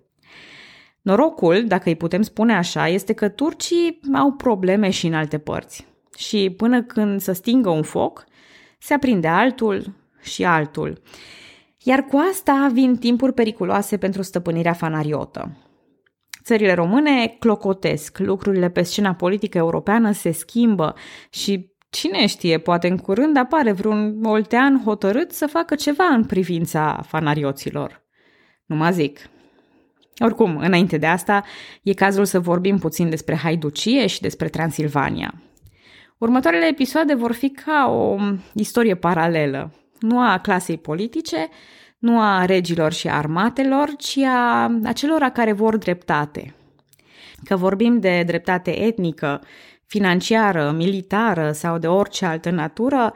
Norocul, 1.02 1.64
dacă 1.66 1.88
îi 1.88 1.96
putem 1.96 2.22
spune 2.22 2.56
așa, 2.56 2.88
este 2.88 3.12
că 3.12 3.28
turcii 3.28 4.00
au 4.14 4.32
probleme 4.32 4.90
și 4.90 5.06
în 5.06 5.14
alte 5.14 5.38
părți. 5.38 5.86
Și 6.16 6.50
până 6.56 6.82
când 6.82 7.20
să 7.20 7.32
stingă 7.32 7.70
un 7.70 7.82
foc, 7.82 8.24
se 8.78 8.94
aprinde 8.94 9.28
altul 9.28 9.94
și 10.20 10.44
altul. 10.44 11.00
Iar 11.82 12.04
cu 12.04 12.22
asta 12.30 12.70
vin 12.72 12.96
timpuri 12.96 13.32
periculoase 13.32 13.96
pentru 13.96 14.22
stăpânirea 14.22 14.72
fanariotă. 14.72 15.56
Țările 16.42 16.74
române 16.74 17.36
clocotesc, 17.38 18.18
lucrurile 18.18 18.70
pe 18.70 18.82
scena 18.82 19.14
politică 19.14 19.58
europeană 19.58 20.12
se 20.12 20.30
schimbă 20.30 20.94
și 21.30 21.72
Cine 21.90 22.26
știe, 22.26 22.58
poate 22.58 22.88
în 22.88 22.96
curând 22.96 23.36
apare 23.36 23.72
vreun 23.72 24.24
oltean 24.24 24.82
hotărât 24.84 25.32
să 25.32 25.46
facă 25.46 25.74
ceva 25.74 26.04
în 26.04 26.24
privința 26.24 27.04
fanarioților. 27.06 28.02
Nu 28.66 28.76
mă 28.76 28.90
zic. 28.90 29.18
Oricum, 30.18 30.56
înainte 30.56 30.96
de 30.96 31.06
asta, 31.06 31.44
e 31.82 31.92
cazul 31.92 32.24
să 32.24 32.40
vorbim 32.40 32.78
puțin 32.78 33.10
despre 33.10 33.36
haiducie 33.36 34.06
și 34.06 34.20
despre 34.20 34.48
Transilvania. 34.48 35.34
Următoarele 36.18 36.66
episoade 36.66 37.14
vor 37.14 37.32
fi 37.32 37.50
ca 37.50 37.90
o 37.90 38.16
istorie 38.54 38.94
paralelă, 38.94 39.72
nu 40.00 40.20
a 40.20 40.38
clasei 40.38 40.78
politice, 40.78 41.48
nu 41.98 42.20
a 42.20 42.44
regilor 42.44 42.92
și 42.92 43.08
armatelor, 43.08 43.96
ci 43.96 44.16
a 44.16 44.72
acelora 44.84 45.30
care 45.30 45.52
vor 45.52 45.76
dreptate. 45.76 46.54
Că 47.44 47.56
vorbim 47.56 48.00
de 48.00 48.22
dreptate 48.26 48.80
etnică, 48.80 49.40
financiară, 49.88 50.70
militară 50.70 51.52
sau 51.52 51.78
de 51.78 51.86
orice 51.86 52.24
altă 52.24 52.50
natură, 52.50 53.12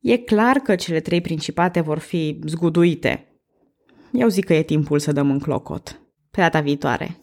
e 0.00 0.16
clar 0.16 0.56
că 0.56 0.74
cele 0.74 1.00
trei 1.00 1.20
principate 1.20 1.80
vor 1.80 1.98
fi 1.98 2.38
zguduite. 2.44 3.26
Eu 4.12 4.28
zic 4.28 4.44
că 4.44 4.54
e 4.54 4.62
timpul 4.62 4.98
să 4.98 5.12
dăm 5.12 5.30
în 5.30 5.38
clocot. 5.38 6.00
Pe 6.30 6.40
data 6.40 6.60
viitoare! 6.60 7.21